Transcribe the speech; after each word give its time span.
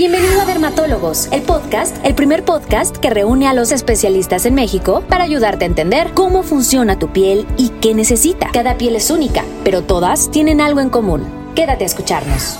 Bienvenido 0.00 0.40
a 0.40 0.46
Dermatólogos, 0.46 1.30
el 1.30 1.42
podcast, 1.42 1.94
el 2.06 2.14
primer 2.14 2.42
podcast 2.42 2.96
que 2.96 3.10
reúne 3.10 3.48
a 3.48 3.52
los 3.52 3.70
especialistas 3.70 4.46
en 4.46 4.54
México 4.54 5.04
para 5.06 5.24
ayudarte 5.24 5.66
a 5.66 5.68
entender 5.68 6.12
cómo 6.14 6.42
funciona 6.42 6.98
tu 6.98 7.12
piel 7.12 7.46
y 7.58 7.68
qué 7.82 7.92
necesita. 7.92 8.48
Cada 8.50 8.78
piel 8.78 8.96
es 8.96 9.10
única, 9.10 9.44
pero 9.62 9.82
todas 9.82 10.30
tienen 10.30 10.62
algo 10.62 10.80
en 10.80 10.88
común. 10.88 11.26
Quédate 11.54 11.84
a 11.84 11.86
escucharnos. 11.86 12.58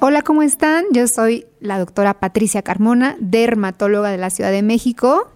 Hola, 0.00 0.20
¿cómo 0.20 0.42
están? 0.42 0.84
Yo 0.92 1.08
soy 1.08 1.46
la 1.60 1.78
doctora 1.78 2.20
Patricia 2.20 2.60
Carmona, 2.60 3.16
dermatóloga 3.18 4.10
de 4.10 4.18
la 4.18 4.28
Ciudad 4.28 4.50
de 4.50 4.60
México. 4.60 5.32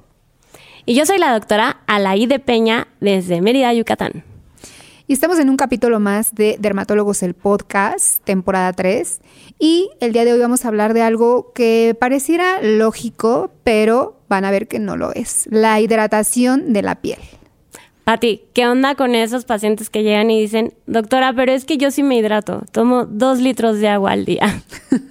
Y 0.84 0.94
yo 0.94 1.06
soy 1.06 1.16
la 1.16 1.32
doctora 1.32 1.84
Alaide 1.86 2.38
Peña 2.38 2.88
desde 3.00 3.40
Mérida, 3.40 3.72
Yucatán. 3.72 4.24
Y 5.08 5.12
estamos 5.12 5.38
en 5.38 5.48
un 5.50 5.56
capítulo 5.56 6.00
más 6.00 6.34
de 6.34 6.56
Dermatólogos 6.58 7.22
el 7.22 7.34
Podcast, 7.34 8.24
temporada 8.24 8.72
3. 8.72 9.20
Y 9.60 9.88
el 10.00 10.12
día 10.12 10.24
de 10.24 10.32
hoy 10.32 10.40
vamos 10.40 10.64
a 10.64 10.68
hablar 10.68 10.94
de 10.94 11.02
algo 11.02 11.52
que 11.52 11.96
pareciera 11.98 12.60
lógico, 12.60 13.52
pero 13.62 14.16
van 14.28 14.44
a 14.44 14.50
ver 14.50 14.66
que 14.66 14.80
no 14.80 14.96
lo 14.96 15.12
es. 15.12 15.46
La 15.48 15.80
hidratación 15.80 16.72
de 16.72 16.82
la 16.82 16.96
piel. 16.96 17.20
Pati, 18.02 18.42
¿qué 18.52 18.66
onda 18.66 18.96
con 18.96 19.14
esos 19.14 19.44
pacientes 19.44 19.90
que 19.90 20.02
llegan 20.02 20.28
y 20.28 20.40
dicen, 20.40 20.74
doctora, 20.86 21.32
pero 21.32 21.52
es 21.52 21.64
que 21.64 21.76
yo 21.76 21.92
sí 21.92 22.02
me 22.02 22.16
hidrato, 22.16 22.64
tomo 22.72 23.04
dos 23.06 23.38
litros 23.38 23.78
de 23.78 23.88
agua 23.88 24.10
al 24.10 24.24
día? 24.24 24.64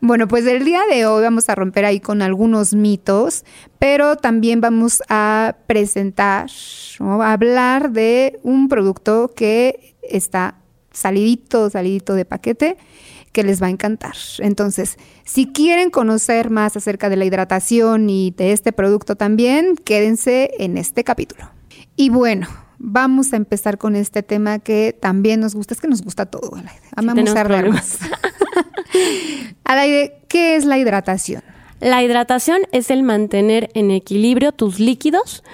bueno, 0.00 0.28
pues 0.28 0.46
el 0.46 0.64
día 0.64 0.82
de 0.90 1.06
hoy 1.06 1.22
vamos 1.22 1.48
a 1.48 1.54
romper 1.54 1.84
ahí 1.84 2.00
con 2.00 2.22
algunos 2.22 2.74
mitos, 2.74 3.44
pero 3.78 4.16
también 4.16 4.60
vamos 4.60 5.02
a 5.08 5.56
presentar, 5.66 6.50
o 7.00 7.22
a 7.22 7.32
hablar 7.32 7.90
de 7.90 8.38
un 8.42 8.68
producto 8.68 9.32
que 9.34 9.96
está 10.02 10.56
salidito, 10.92 11.70
salidito 11.70 12.14
de 12.14 12.24
paquete 12.24 12.76
que 13.32 13.44
les 13.44 13.62
va 13.62 13.66
a 13.66 13.70
encantar. 13.70 14.14
Entonces, 14.38 14.96
si 15.24 15.52
quieren 15.52 15.90
conocer 15.90 16.50
más 16.50 16.76
acerca 16.76 17.08
de 17.08 17.16
la 17.16 17.24
hidratación 17.24 18.08
y 18.10 18.32
de 18.36 18.52
este 18.52 18.72
producto 18.72 19.16
también, 19.16 19.76
quédense 19.76 20.50
en 20.58 20.78
este 20.78 21.04
capítulo. 21.04 21.50
Y 21.94 22.10
bueno, 22.10 22.48
vamos 22.78 23.32
a 23.32 23.36
empezar 23.36 23.78
con 23.78 23.96
este 23.96 24.22
tema 24.22 24.58
que 24.58 24.96
también 24.98 25.40
nos 25.40 25.54
gusta, 25.54 25.74
es 25.74 25.80
que 25.80 25.88
nos 25.88 26.02
gusta 26.02 26.26
todo, 26.26 26.54
Alaide. 26.54 26.80
Amamos 26.96 27.36
a 27.36 27.44
más. 27.44 27.98
Alaide, 29.64 30.20
¿qué 30.28 30.56
es 30.56 30.64
la 30.64 30.78
hidratación? 30.78 31.42
La 31.80 32.02
hidratación 32.02 32.62
es 32.72 32.90
el 32.90 33.02
mantener 33.02 33.70
en 33.74 33.90
equilibrio 33.90 34.52
tus 34.52 34.80
líquidos 34.80 35.44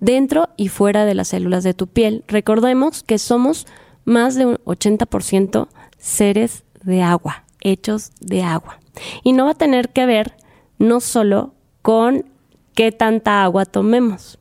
dentro 0.00 0.48
y 0.56 0.68
fuera 0.68 1.04
de 1.04 1.14
las 1.14 1.28
células 1.28 1.64
de 1.64 1.74
tu 1.74 1.86
piel. 1.86 2.24
Recordemos 2.28 3.02
que 3.02 3.18
somos 3.18 3.66
más 4.04 4.34
de 4.34 4.46
un 4.46 4.56
80% 4.64 5.68
seres 5.98 6.64
de 6.82 7.02
agua, 7.02 7.44
hechos 7.60 8.12
de 8.20 8.42
agua. 8.42 8.78
Y 9.22 9.32
no 9.32 9.46
va 9.46 9.52
a 9.52 9.54
tener 9.54 9.90
que 9.90 10.06
ver 10.06 10.36
no 10.78 11.00
solo 11.00 11.54
con 11.82 12.26
qué 12.74 12.92
tanta 12.92 13.42
agua 13.42 13.64
tomemos, 13.64 14.38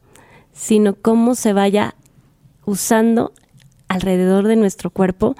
sino 0.54 0.96
cómo 0.96 1.36
se 1.36 1.54
vaya 1.54 1.96
usando 2.66 3.34
alrededor 3.88 4.48
de 4.48 4.56
nuestro 4.56 4.90
cuerpo 4.90 5.36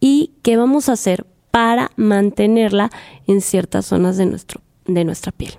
y 0.00 0.34
qué 0.42 0.56
vamos 0.56 0.88
a 0.88 0.92
hacer 0.92 1.26
para 1.50 1.90
mantenerla 1.96 2.90
en 3.26 3.40
ciertas 3.40 3.86
zonas 3.86 4.16
de, 4.16 4.26
nuestro, 4.26 4.60
de 4.86 5.04
nuestra 5.04 5.32
piel. 5.32 5.54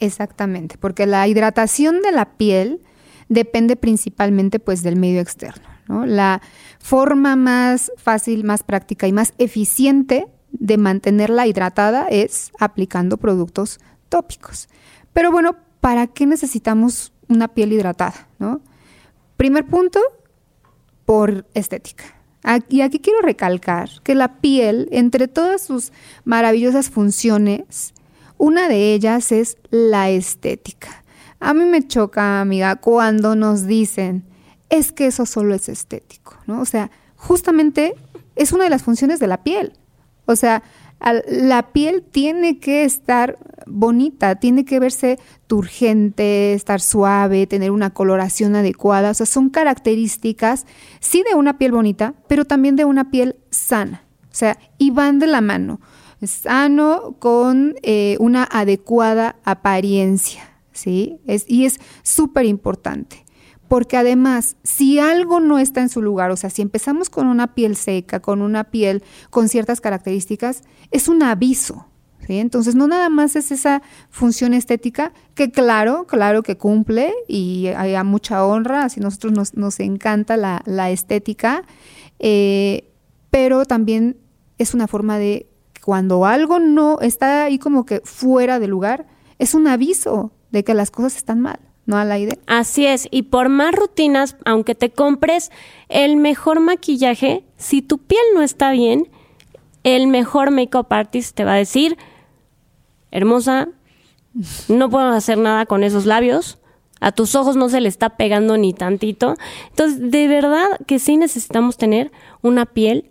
Exactamente, 0.00 0.76
porque 0.78 1.06
la 1.06 1.26
hidratación 1.26 2.02
de 2.02 2.12
la 2.12 2.36
piel 2.36 2.82
depende 3.28 3.76
principalmente 3.76 4.58
pues 4.58 4.82
del 4.82 4.96
medio 4.96 5.20
externo. 5.20 5.64
La 5.88 6.42
forma 6.80 7.36
más 7.36 7.92
fácil, 7.96 8.44
más 8.44 8.64
práctica 8.64 9.06
y 9.06 9.12
más 9.12 9.34
eficiente 9.38 10.26
de 10.50 10.78
mantenerla 10.78 11.46
hidratada 11.46 12.08
es 12.08 12.50
aplicando 12.58 13.18
productos 13.18 13.78
tópicos. 14.08 14.68
Pero 15.12 15.30
bueno, 15.30 15.56
¿para 15.80 16.08
qué 16.08 16.26
necesitamos 16.26 17.12
una 17.28 17.48
piel 17.48 17.72
hidratada, 17.72 18.28
¿no? 18.38 18.60
Primer 19.36 19.66
punto, 19.66 20.00
por 21.06 21.46
estética. 21.54 22.04
Y 22.68 22.82
aquí 22.82 23.00
quiero 23.00 23.22
recalcar 23.22 23.88
que 24.04 24.14
la 24.14 24.36
piel, 24.36 24.88
entre 24.92 25.26
todas 25.26 25.62
sus 25.62 25.90
maravillosas 26.24 26.90
funciones, 26.90 27.92
una 28.38 28.68
de 28.68 28.92
ellas 28.92 29.32
es 29.32 29.56
la 29.70 30.10
estética. 30.10 31.02
A 31.40 31.54
mí 31.54 31.64
me 31.64 31.86
choca, 31.86 32.40
amiga, 32.40 32.76
cuando 32.76 33.34
nos 33.34 33.66
dicen, 33.66 34.24
es 34.68 34.92
que 34.92 35.06
eso 35.06 35.26
solo 35.26 35.54
es 35.54 35.68
estético, 35.68 36.36
¿no? 36.46 36.60
O 36.60 36.64
sea, 36.64 36.90
justamente 37.16 37.94
es 38.36 38.52
una 38.52 38.64
de 38.64 38.70
las 38.70 38.82
funciones 38.82 39.18
de 39.18 39.26
la 39.26 39.42
piel. 39.42 39.72
O 40.26 40.36
sea, 40.36 40.62
la 41.00 41.72
piel 41.72 42.02
tiene 42.02 42.58
que 42.58 42.84
estar 42.84 43.38
bonita, 43.66 44.36
tiene 44.36 44.64
que 44.64 44.80
verse 44.80 45.18
turgente, 45.46 46.54
estar 46.54 46.80
suave, 46.80 47.46
tener 47.46 47.70
una 47.70 47.90
coloración 47.90 48.56
adecuada. 48.56 49.10
O 49.10 49.14
sea, 49.14 49.26
son 49.26 49.50
características, 49.50 50.66
sí, 51.00 51.22
de 51.28 51.34
una 51.34 51.58
piel 51.58 51.72
bonita, 51.72 52.14
pero 52.28 52.44
también 52.44 52.76
de 52.76 52.84
una 52.84 53.10
piel 53.10 53.36
sana. 53.50 54.04
O 54.30 54.34
sea, 54.34 54.58
y 54.78 54.90
van 54.90 55.18
de 55.18 55.26
la 55.26 55.40
mano. 55.40 55.80
Sano 56.22 57.16
con 57.18 57.74
eh, 57.82 58.16
una 58.20 58.48
adecuada 58.50 59.36
apariencia, 59.44 60.42
¿sí? 60.72 61.20
Es, 61.26 61.44
y 61.46 61.66
es 61.66 61.78
súper 62.02 62.46
importante. 62.46 63.25
Porque 63.68 63.96
además, 63.96 64.56
si 64.62 64.98
algo 64.98 65.40
no 65.40 65.58
está 65.58 65.80
en 65.80 65.88
su 65.88 66.02
lugar, 66.02 66.30
o 66.30 66.36
sea, 66.36 66.50
si 66.50 66.62
empezamos 66.62 67.10
con 67.10 67.26
una 67.26 67.54
piel 67.54 67.76
seca, 67.76 68.20
con 68.20 68.42
una 68.42 68.64
piel 68.64 69.02
con 69.30 69.48
ciertas 69.48 69.80
características, 69.80 70.62
es 70.90 71.08
un 71.08 71.22
aviso. 71.22 71.86
Entonces, 72.28 72.74
no 72.74 72.88
nada 72.88 73.08
más 73.08 73.36
es 73.36 73.52
esa 73.52 73.82
función 74.10 74.54
estética, 74.54 75.12
que 75.34 75.50
claro, 75.50 76.06
claro 76.06 76.42
que 76.42 76.56
cumple 76.56 77.12
y 77.28 77.68
hay 77.68 78.02
mucha 78.04 78.44
honra, 78.44 78.84
así 78.84 79.00
nosotros 79.00 79.54
nos, 79.54 79.80
encanta 79.80 80.36
la, 80.36 80.62
la 80.66 80.90
estética, 80.90 81.62
eh, 82.18 82.90
pero 83.30 83.64
también 83.64 84.16
es 84.58 84.74
una 84.74 84.88
forma 84.88 85.18
de 85.18 85.48
cuando 85.84 86.24
algo 86.24 86.58
no 86.58 87.00
está 87.00 87.44
ahí 87.44 87.58
como 87.58 87.84
que 87.86 88.00
fuera 88.04 88.58
de 88.58 88.66
lugar, 88.66 89.06
es 89.38 89.54
un 89.54 89.68
aviso 89.68 90.32
de 90.50 90.64
que 90.64 90.74
las 90.74 90.90
cosas 90.90 91.16
están 91.16 91.40
mal. 91.40 91.60
¿No, 91.86 91.96
Alaide? 91.96 92.38
Así 92.46 92.86
es, 92.86 93.08
y 93.10 93.22
por 93.22 93.48
más 93.48 93.74
rutinas, 93.74 94.36
aunque 94.44 94.74
te 94.74 94.90
compres 94.90 95.50
el 95.88 96.16
mejor 96.16 96.60
maquillaje, 96.60 97.44
si 97.56 97.80
tu 97.80 97.98
piel 97.98 98.22
no 98.34 98.42
está 98.42 98.72
bien, 98.72 99.08
el 99.84 100.08
mejor 100.08 100.50
makeup 100.50 100.92
artist 100.92 101.36
te 101.36 101.44
va 101.44 101.54
a 101.54 101.58
decir, 101.58 101.96
hermosa, 103.10 103.68
no 104.68 104.90
puedo 104.90 105.06
hacer 105.08 105.38
nada 105.38 105.64
con 105.66 105.84
esos 105.84 106.06
labios, 106.06 106.58
a 107.00 107.12
tus 107.12 107.34
ojos 107.34 107.56
no 107.56 107.68
se 107.68 107.80
le 107.80 107.88
está 107.88 108.16
pegando 108.16 108.56
ni 108.56 108.72
tantito. 108.72 109.36
Entonces, 109.68 110.10
de 110.10 110.28
verdad 110.28 110.66
que 110.86 110.98
sí 110.98 111.16
necesitamos 111.16 111.76
tener 111.76 112.10
una 112.42 112.66
piel 112.66 113.10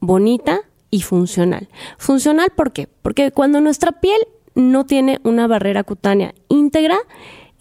bonita 0.00 0.60
y 0.90 1.02
funcional. 1.02 1.68
Funcional, 1.98 2.48
¿por 2.54 2.72
qué? 2.72 2.88
Porque 3.02 3.32
cuando 3.32 3.60
nuestra 3.60 3.92
piel 3.92 4.20
no 4.54 4.84
tiene 4.86 5.20
una 5.24 5.46
barrera 5.46 5.82
cutánea 5.82 6.34
íntegra, 6.48 6.98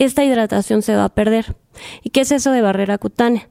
esta 0.05 0.23
hidratación 0.23 0.81
se 0.81 0.95
va 0.95 1.05
a 1.05 1.09
perder. 1.09 1.55
¿Y 2.01 2.09
qué 2.09 2.21
es 2.21 2.31
eso 2.31 2.51
de 2.51 2.61
barrera 2.61 2.97
cutánea? 2.97 3.49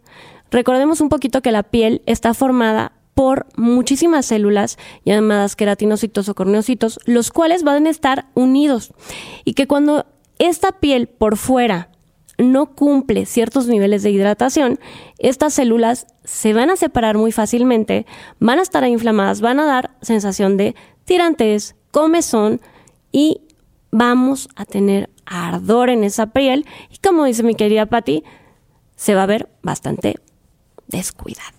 Recordemos 0.51 1.01
un 1.01 1.09
poquito 1.09 1.43
que 1.43 1.53
la 1.53 1.63
piel 1.63 2.03
está 2.07 2.35
formada 2.35 2.93
por 3.15 3.47
muchísimas 3.57 4.27
células 4.27 4.77
llamadas 5.05 5.55
queratinocitos 5.55 6.29
o 6.29 6.35
corneocitos, 6.35 6.99
los 7.05 7.31
cuales 7.31 7.63
van 7.63 7.87
a 7.87 7.91
estar 7.91 8.27
unidos. 8.35 8.93
Y 9.45 9.55
que 9.55 9.69
cuando 9.69 10.07
esta 10.39 10.73
piel 10.73 11.07
por 11.07 11.37
fuera 11.37 11.91
no 12.39 12.75
cumple 12.75 13.27
ciertos 13.27 13.69
niveles 13.69 14.03
de 14.03 14.11
hidratación, 14.11 14.81
estas 15.19 15.55
células 15.55 16.07
se 16.25 16.53
van 16.53 16.71
a 16.71 16.77
separar 16.77 17.17
muy 17.17 17.31
fácilmente, 17.31 18.07
van 18.41 18.59
a 18.59 18.63
estar 18.63 18.85
inflamadas, 18.89 19.41
van 19.41 19.61
a 19.61 19.67
dar 19.67 19.91
sensación 20.03 20.57
de 20.57 20.75
tirantes, 21.05 21.77
comezón 21.93 22.61
y 23.13 23.43
vamos 23.93 24.49
a 24.57 24.65
tener 24.65 25.11
ardor 25.31 25.89
en 25.89 26.05
esa 26.05 26.27
piel 26.27 26.67
y 26.91 26.99
como 26.99 27.25
dice 27.25 27.43
mi 27.43 27.55
querida 27.55 27.87
Patti, 27.87 28.25
se 28.97 29.15
va 29.15 29.23
a 29.23 29.27
ver 29.27 29.49
bastante 29.63 30.17
descuidada. 30.89 31.55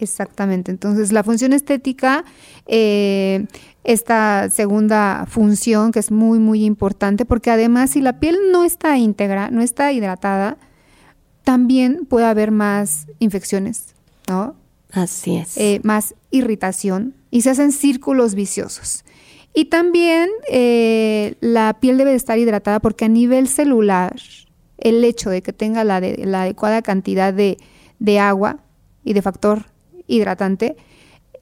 Exactamente. 0.00 0.70
Entonces, 0.70 1.12
la 1.12 1.22
función 1.22 1.52
estética, 1.52 2.24
eh, 2.66 3.46
esta 3.84 4.48
segunda 4.48 5.26
función 5.28 5.92
que 5.92 5.98
es 5.98 6.10
muy, 6.10 6.38
muy 6.38 6.64
importante, 6.64 7.26
porque 7.26 7.50
además 7.50 7.90
si 7.90 8.00
la 8.00 8.18
piel 8.18 8.36
no 8.50 8.64
está 8.64 8.96
íntegra, 8.96 9.50
no 9.50 9.60
está 9.60 9.92
hidratada, 9.92 10.56
también 11.44 12.06
puede 12.06 12.26
haber 12.26 12.50
más 12.50 13.06
infecciones, 13.18 13.94
¿no? 14.26 14.56
Así 14.90 15.36
es. 15.36 15.56
Eh, 15.58 15.80
más 15.84 16.14
irritación 16.30 17.14
y 17.30 17.42
se 17.42 17.50
hacen 17.50 17.70
círculos 17.70 18.34
viciosos. 18.34 19.04
Y 19.52 19.66
también 19.66 20.30
eh, 20.50 21.34
la 21.40 21.78
piel 21.80 21.98
debe 21.98 22.14
estar 22.14 22.38
hidratada 22.38 22.80
porque 22.80 23.04
a 23.04 23.08
nivel 23.08 23.48
celular, 23.48 24.16
el 24.78 25.04
hecho 25.04 25.30
de 25.30 25.42
que 25.42 25.52
tenga 25.52 25.84
la, 25.84 26.00
la 26.00 26.42
adecuada 26.42 26.82
cantidad 26.82 27.34
de, 27.34 27.58
agua 28.18 28.58
y 29.04 29.12
de 29.12 29.22
factor 29.22 29.66
hidratante 30.06 30.76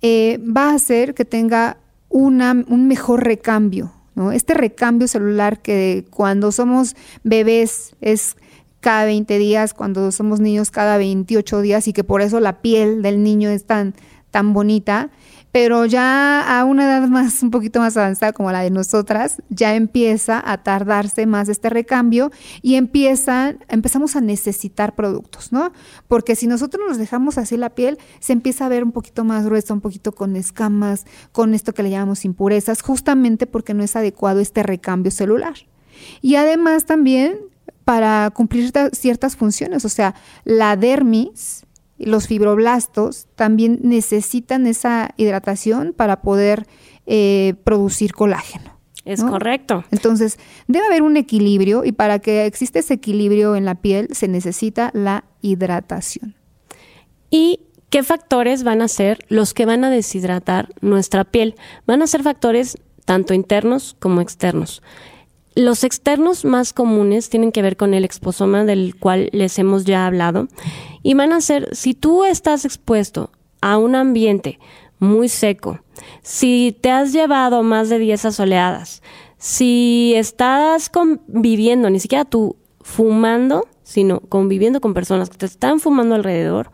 eh, 0.02 0.38
va 0.38 0.70
a 0.70 0.74
hacer 0.74 1.14
que 1.14 1.24
tenga 1.24 1.78
una, 2.08 2.64
un 2.68 2.88
mejor 2.88 3.24
recambio 3.24 3.92
¿no? 4.18 4.32
Este 4.32 4.52
recambio 4.52 5.06
celular 5.06 5.62
que 5.62 6.04
cuando 6.10 6.50
somos 6.50 6.96
bebés 7.22 7.94
es 8.00 8.36
cada 8.80 9.04
20 9.04 9.38
días, 9.38 9.74
cuando 9.74 10.10
somos 10.10 10.40
niños 10.40 10.72
cada 10.72 10.98
28 10.98 11.60
días 11.60 11.86
y 11.86 11.92
que 11.92 12.02
por 12.02 12.20
eso 12.20 12.40
la 12.40 12.60
piel 12.60 13.00
del 13.00 13.22
niño 13.22 13.48
es 13.48 13.64
tan, 13.64 13.94
tan 14.32 14.52
bonita, 14.52 15.10
pero 15.52 15.86
ya 15.86 16.58
a 16.58 16.64
una 16.64 16.84
edad 16.84 17.08
más, 17.08 17.42
un 17.42 17.50
poquito 17.50 17.80
más 17.80 17.96
avanzada 17.96 18.32
como 18.32 18.52
la 18.52 18.60
de 18.60 18.70
nosotras, 18.70 19.42
ya 19.48 19.74
empieza 19.74 20.42
a 20.44 20.62
tardarse 20.62 21.26
más 21.26 21.48
este 21.48 21.70
recambio 21.70 22.30
y 22.62 22.74
empiezan, 22.74 23.64
empezamos 23.68 24.16
a 24.16 24.20
necesitar 24.20 24.94
productos, 24.94 25.52
¿no? 25.52 25.72
Porque 26.06 26.36
si 26.36 26.46
nosotros 26.46 26.84
nos 26.86 26.98
dejamos 26.98 27.38
así 27.38 27.56
la 27.56 27.70
piel, 27.70 27.98
se 28.20 28.32
empieza 28.32 28.66
a 28.66 28.68
ver 28.68 28.84
un 28.84 28.92
poquito 28.92 29.24
más 29.24 29.44
gruesa, 29.44 29.74
un 29.74 29.80
poquito 29.80 30.12
con 30.12 30.36
escamas, 30.36 31.06
con 31.32 31.54
esto 31.54 31.72
que 31.72 31.82
le 31.82 31.90
llamamos 31.90 32.24
impurezas, 32.24 32.82
justamente 32.82 33.46
porque 33.46 33.74
no 33.74 33.82
es 33.82 33.96
adecuado 33.96 34.40
este 34.40 34.62
recambio 34.62 35.10
celular. 35.10 35.54
Y 36.20 36.36
además 36.36 36.84
también 36.86 37.38
para 37.84 38.30
cumplir 38.34 38.70
ciertas 38.92 39.34
funciones, 39.36 39.84
o 39.86 39.88
sea, 39.88 40.14
la 40.44 40.76
dermis 40.76 41.64
los 41.98 42.26
fibroblastos 42.26 43.26
también 43.34 43.80
necesitan 43.82 44.66
esa 44.66 45.10
hidratación 45.16 45.92
para 45.96 46.22
poder 46.22 46.66
eh, 47.06 47.54
producir 47.64 48.12
colágeno. 48.12 48.78
Es 49.04 49.24
correcto. 49.24 49.84
Entonces, 49.90 50.38
debe 50.66 50.86
haber 50.86 51.00
un 51.00 51.16
equilibrio 51.16 51.82
y 51.82 51.92
para 51.92 52.18
que 52.18 52.44
exista 52.44 52.80
ese 52.80 52.94
equilibrio 52.94 53.56
en 53.56 53.64
la 53.64 53.76
piel 53.76 54.08
se 54.12 54.28
necesita 54.28 54.90
la 54.92 55.24
hidratación. 55.40 56.36
¿Y 57.30 57.60
qué 57.88 58.02
factores 58.02 58.64
van 58.64 58.82
a 58.82 58.88
ser 58.88 59.24
los 59.28 59.54
que 59.54 59.64
van 59.64 59.82
a 59.84 59.90
deshidratar 59.90 60.68
nuestra 60.82 61.24
piel? 61.24 61.54
Van 61.86 62.02
a 62.02 62.06
ser 62.06 62.22
factores 62.22 62.76
tanto 63.06 63.32
internos 63.32 63.96
como 63.98 64.20
externos. 64.20 64.82
Los 65.58 65.82
externos 65.82 66.44
más 66.44 66.72
comunes 66.72 67.30
tienen 67.30 67.50
que 67.50 67.62
ver 67.62 67.76
con 67.76 67.92
el 67.92 68.04
exposoma 68.04 68.64
del 68.64 68.94
cual 68.94 69.28
les 69.32 69.58
hemos 69.58 69.84
ya 69.84 70.06
hablado 70.06 70.46
y 71.02 71.14
van 71.14 71.32
a 71.32 71.40
ser, 71.40 71.74
si 71.74 71.94
tú 71.94 72.22
estás 72.22 72.64
expuesto 72.64 73.32
a 73.60 73.76
un 73.76 73.96
ambiente 73.96 74.60
muy 75.00 75.28
seco, 75.28 75.80
si 76.22 76.78
te 76.80 76.92
has 76.92 77.12
llevado 77.12 77.64
más 77.64 77.88
de 77.88 77.98
10 77.98 78.26
asoleadas, 78.26 79.02
si 79.36 80.12
estás 80.14 80.90
conviviendo, 80.90 81.90
ni 81.90 81.98
siquiera 81.98 82.24
tú 82.24 82.54
fumando, 82.80 83.66
sino 83.82 84.20
conviviendo 84.20 84.80
con 84.80 84.94
personas 84.94 85.28
que 85.28 85.38
te 85.38 85.46
están 85.46 85.80
fumando 85.80 86.14
alrededor, 86.14 86.70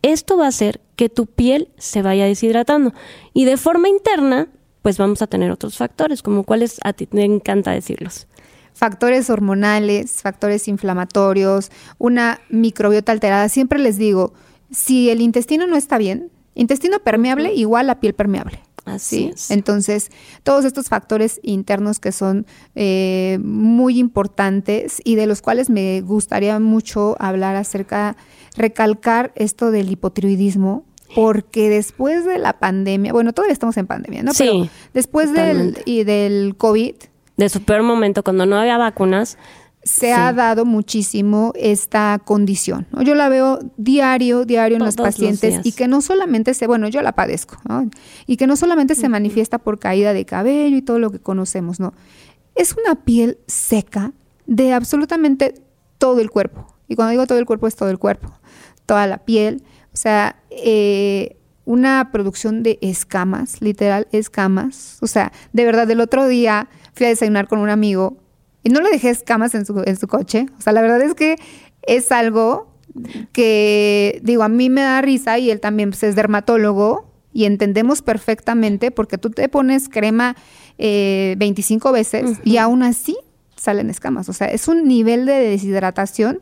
esto 0.00 0.38
va 0.38 0.46
a 0.46 0.48
hacer 0.48 0.80
que 0.96 1.10
tu 1.10 1.26
piel 1.26 1.68
se 1.76 2.00
vaya 2.00 2.24
deshidratando. 2.24 2.94
Y 3.34 3.44
de 3.44 3.58
forma 3.58 3.90
interna, 3.90 4.48
pues 4.84 4.98
vamos 4.98 5.22
a 5.22 5.26
tener 5.26 5.50
otros 5.50 5.78
factores, 5.78 6.22
como 6.22 6.44
cuáles 6.44 6.78
a 6.84 6.92
ti 6.92 7.06
te 7.06 7.24
encanta 7.24 7.70
decirlos. 7.70 8.26
Factores 8.74 9.30
hormonales, 9.30 10.20
factores 10.20 10.68
inflamatorios, 10.68 11.70
una 11.96 12.42
microbiota 12.50 13.10
alterada. 13.10 13.48
Siempre 13.48 13.78
les 13.78 13.96
digo, 13.96 14.34
si 14.70 15.08
el 15.08 15.22
intestino 15.22 15.66
no 15.66 15.76
está 15.76 15.96
bien, 15.96 16.30
intestino 16.54 16.98
permeable 16.98 17.54
igual 17.54 17.88
a 17.88 17.98
piel 17.98 18.12
permeable. 18.12 18.60
Así 18.84 19.30
es. 19.32 19.50
Entonces, 19.50 20.10
todos 20.42 20.66
estos 20.66 20.90
factores 20.90 21.40
internos 21.42 21.98
que 21.98 22.12
son 22.12 22.44
eh, 22.74 23.38
muy 23.42 23.98
importantes 23.98 25.00
y 25.02 25.14
de 25.14 25.26
los 25.26 25.40
cuales 25.40 25.70
me 25.70 26.02
gustaría 26.02 26.60
mucho 26.60 27.16
hablar 27.18 27.56
acerca, 27.56 28.18
recalcar 28.54 29.32
esto 29.34 29.70
del 29.70 29.90
hipotiroidismo, 29.90 30.84
porque 31.14 31.68
después 31.68 32.24
de 32.24 32.38
la 32.38 32.58
pandemia, 32.58 33.12
bueno, 33.12 33.32
todavía 33.32 33.52
estamos 33.52 33.76
en 33.76 33.86
pandemia, 33.86 34.22
¿no? 34.22 34.32
Sí, 34.32 34.44
Pero 34.44 34.68
después 34.92 35.32
del, 35.32 35.78
y 35.84 36.04
del 36.04 36.56
COVID. 36.56 36.94
De 37.36 37.48
su 37.48 37.62
peor 37.62 37.82
momento, 37.82 38.22
cuando 38.22 38.46
no 38.46 38.56
había 38.56 38.78
vacunas. 38.78 39.38
Se 39.82 40.14
ha 40.14 40.32
dado 40.32 40.64
muchísimo 40.64 41.52
esta 41.56 42.18
condición. 42.24 42.86
¿no? 42.90 43.02
Yo 43.02 43.14
la 43.14 43.28
veo 43.28 43.58
diario, 43.76 44.46
diario 44.46 44.78
en 44.78 44.84
los 44.84 44.96
pacientes 44.96 45.60
y 45.62 45.72
que 45.72 45.88
no 45.88 46.00
solamente 46.00 46.54
se, 46.54 46.66
bueno, 46.66 46.88
yo 46.88 47.02
la 47.02 47.12
padezco, 47.12 47.58
¿no? 47.68 47.90
Y 48.26 48.38
que 48.38 48.46
no 48.46 48.56
solamente 48.56 48.94
se 48.94 49.10
manifiesta 49.10 49.58
por 49.58 49.78
caída 49.78 50.14
de 50.14 50.24
cabello 50.24 50.74
y 50.74 50.80
todo 50.80 50.98
lo 50.98 51.10
que 51.10 51.18
conocemos, 51.18 51.80
¿no? 51.80 51.92
Es 52.54 52.74
una 52.82 52.94
piel 53.04 53.36
seca 53.46 54.12
de 54.46 54.72
absolutamente 54.72 55.60
todo 55.98 56.20
el 56.20 56.30
cuerpo. 56.30 56.66
Y 56.88 56.96
cuando 56.96 57.10
digo 57.10 57.26
todo 57.26 57.38
el 57.38 57.44
cuerpo 57.44 57.66
es 57.66 57.76
todo 57.76 57.90
el 57.90 57.98
cuerpo, 57.98 58.30
toda 58.86 59.06
la 59.06 59.18
piel 59.18 59.62
o 59.94 59.96
sea, 59.96 60.36
eh, 60.50 61.36
una 61.64 62.10
producción 62.10 62.62
de 62.62 62.78
escamas, 62.82 63.62
literal, 63.62 64.08
escamas. 64.12 64.98
O 65.00 65.06
sea, 65.06 65.32
de 65.52 65.64
verdad, 65.64 65.88
el 65.90 66.00
otro 66.00 66.26
día 66.26 66.68
fui 66.94 67.06
a 67.06 67.10
desayunar 67.10 67.46
con 67.46 67.60
un 67.60 67.70
amigo 67.70 68.18
y 68.64 68.70
no 68.70 68.80
le 68.80 68.90
dejé 68.90 69.10
escamas 69.10 69.54
en 69.54 69.64
su, 69.64 69.82
en 69.86 69.96
su 69.96 70.08
coche. 70.08 70.46
O 70.58 70.60
sea, 70.60 70.72
la 70.72 70.82
verdad 70.82 71.00
es 71.00 71.14
que 71.14 71.36
es 71.86 72.10
algo 72.10 72.74
que, 73.32 74.20
digo, 74.24 74.42
a 74.42 74.48
mí 74.48 74.68
me 74.68 74.82
da 74.82 75.00
risa 75.00 75.38
y 75.38 75.50
él 75.50 75.60
también 75.60 75.90
pues, 75.90 76.02
es 76.02 76.16
dermatólogo 76.16 77.10
y 77.32 77.44
entendemos 77.44 78.02
perfectamente 78.02 78.90
porque 78.90 79.16
tú 79.16 79.30
te 79.30 79.48
pones 79.48 79.88
crema 79.88 80.36
eh, 80.78 81.34
25 81.38 81.92
veces 81.92 82.38
y 82.44 82.56
aún 82.56 82.82
así 82.82 83.16
salen 83.56 83.90
escamas. 83.90 84.28
O 84.28 84.32
sea, 84.32 84.48
es 84.48 84.66
un 84.66 84.88
nivel 84.88 85.24
de 85.24 85.34
deshidratación 85.34 86.40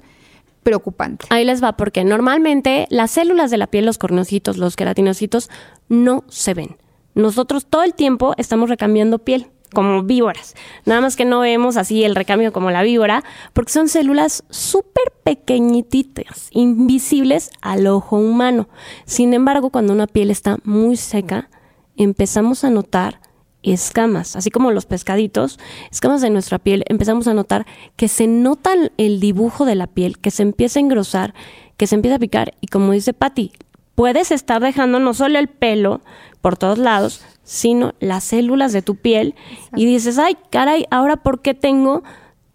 preocupante. 0.62 1.26
Ahí 1.31 1.44
les 1.44 1.62
va, 1.62 1.76
porque 1.76 2.05
normalmente 2.05 2.87
las 2.91 3.11
células 3.11 3.50
de 3.50 3.59
la 3.59 3.67
piel, 3.67 3.87
los 3.87 3.99
cornocitos, 3.99 4.56
los 4.56 4.76
queratinocitos, 4.76 5.50
no 5.88 6.25
se 6.29 6.55
ven. 6.55 6.76
Nosotros 7.14 7.67
todo 7.67 7.82
el 7.82 7.94
tiempo 7.94 8.35
estamos 8.38 8.69
recambiando 8.69 9.19
piel 9.19 9.49
como 9.73 10.03
víboras. 10.03 10.55
Nada 10.85 11.00
más 11.00 11.17
que 11.17 11.25
no 11.25 11.41
vemos 11.41 11.76
así 11.76 12.05
el 12.05 12.14
recambio 12.14 12.53
como 12.53 12.70
la 12.70 12.82
víbora, 12.82 13.25
porque 13.53 13.73
son 13.73 13.88
células 13.88 14.44
súper 14.50 15.12
pequeñititas, 15.25 16.49
invisibles 16.53 17.50
al 17.61 17.87
ojo 17.87 18.17
humano. 18.17 18.69
Sin 19.06 19.35
embargo, 19.35 19.70
cuando 19.70 19.93
una 19.93 20.06
piel 20.06 20.31
está 20.31 20.59
muy 20.64 20.97
seca, 20.97 21.49
empezamos 21.97 22.64
a 22.64 22.70
notar 22.70 23.20
escamas, 23.62 24.37
así 24.37 24.50
como 24.50 24.70
los 24.70 24.87
pescaditos, 24.87 25.59
escamas 25.91 26.20
de 26.20 26.31
nuestra 26.31 26.59
piel, 26.59 26.85
empezamos 26.88 27.29
a 27.29 27.35
notar 27.35 27.67
que 27.97 28.09
se 28.09 28.26
nota 28.26 28.73
el 28.97 29.20
dibujo 29.20 29.64
de 29.64 29.75
la 29.75 29.87
piel, 29.87 30.19
que 30.19 30.31
se 30.31 30.43
empieza 30.43 30.79
a 30.79 30.82
engrosar, 30.82 31.35
que 31.76 31.87
se 31.87 31.94
empieza 31.94 32.17
a 32.17 32.20
picar 32.20 32.55
y 32.61 32.67
como 32.67 32.93
dice 32.93 33.12
Patti, 33.12 33.53
puedes 33.94 34.31
estar 34.31 34.61
dejando 34.61 34.99
no 34.99 35.14
solo 35.14 35.38
el 35.38 35.49
pelo 35.49 36.00
por 36.41 36.56
todos 36.56 36.79
lados, 36.79 37.25
sino 37.44 37.94
las 38.00 38.25
células 38.25 38.73
de 38.73 38.82
tu 38.82 38.97
piel 38.97 39.35
y 39.76 39.87
dices, 39.87 40.19
ay, 40.19 40.37
caray, 40.50 40.87
ahora 40.91 41.17
¿por 41.17 41.41
qué 41.41 41.55
tengo 41.55 42.03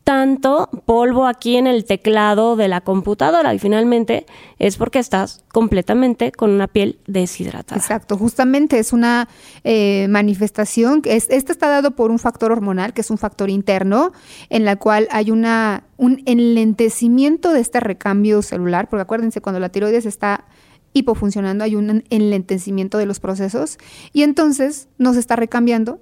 tanto 0.08 0.70
polvo 0.86 1.28
aquí 1.28 1.58
en 1.58 1.68
el 1.68 1.84
teclado 1.84 2.56
de 2.56 2.70
la 2.70 2.80
computadora 2.80 3.54
y 3.54 3.60
finalmente 3.60 4.26
es 4.58 4.78
porque 4.78 5.00
estás 5.00 5.44
completamente 5.52 6.32
con 6.32 6.52
una 6.52 6.70
piel 6.70 6.98
deshidratada. 7.08 7.78
Exacto, 7.78 8.18
justamente 8.18 8.80
es 8.80 8.94
una 8.94 9.28
eh, 9.66 10.08
manifestación, 10.08 11.02
es, 11.04 11.30
este 11.30 11.52
está 11.52 11.68
dado 11.68 11.92
por 11.92 12.10
un 12.10 12.20
factor 12.20 12.54
hormonal, 12.54 12.94
que 12.94 13.02
es 13.02 13.12
un 13.12 13.18
factor 13.18 13.50
interno, 13.50 14.14
en 14.50 14.64
la 14.64 14.78
cual 14.78 15.10
hay 15.12 15.30
una, 15.30 15.84
un 15.98 16.24
enlentecimiento 16.26 17.52
de 17.52 17.60
este 17.60 17.82
recambio 17.82 18.42
celular, 18.44 18.88
porque 18.88 19.02
acuérdense, 19.02 19.42
cuando 19.42 19.60
la 19.60 19.68
tiroides 19.68 20.06
está 20.06 20.46
hipofuncionando 20.94 21.66
hay 21.66 21.76
un 21.76 22.06
enlentecimiento 22.10 22.98
de 22.98 23.08
los 23.08 23.20
procesos 23.20 23.78
y 24.14 24.24
entonces 24.24 24.88
no 24.98 25.14
se 25.14 25.20
está 25.20 25.36
recambiando, 25.36 26.00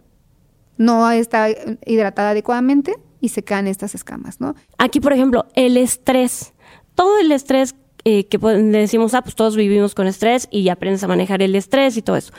no 0.78 1.10
está 1.10 1.48
hidratada 1.88 2.30
adecuadamente 2.30 2.94
y 3.26 3.30
se 3.30 3.44
caen 3.44 3.68
estas 3.68 3.96
escamas, 3.96 4.40
¿no? 4.40 4.56
Aquí, 4.78 5.00
por 5.00 5.14
ejemplo, 5.14 5.46
el 5.56 5.78
estrés. 5.78 6.54
Todo 6.96 7.20
el 7.20 7.32
estrés 7.32 7.76
eh, 8.06 8.26
que 8.26 8.38
decimos, 8.38 9.14
ah, 9.14 9.22
pues 9.22 9.36
todos 9.36 9.56
vivimos 9.56 9.96
con 9.96 10.08
estrés 10.08 10.48
y 10.52 10.70
aprendes 10.70 11.04
a 11.04 11.08
manejar 11.08 11.42
el 11.42 11.56
estrés 11.56 11.98
y 11.98 12.02
todo 12.02 12.16
eso. 12.16 12.32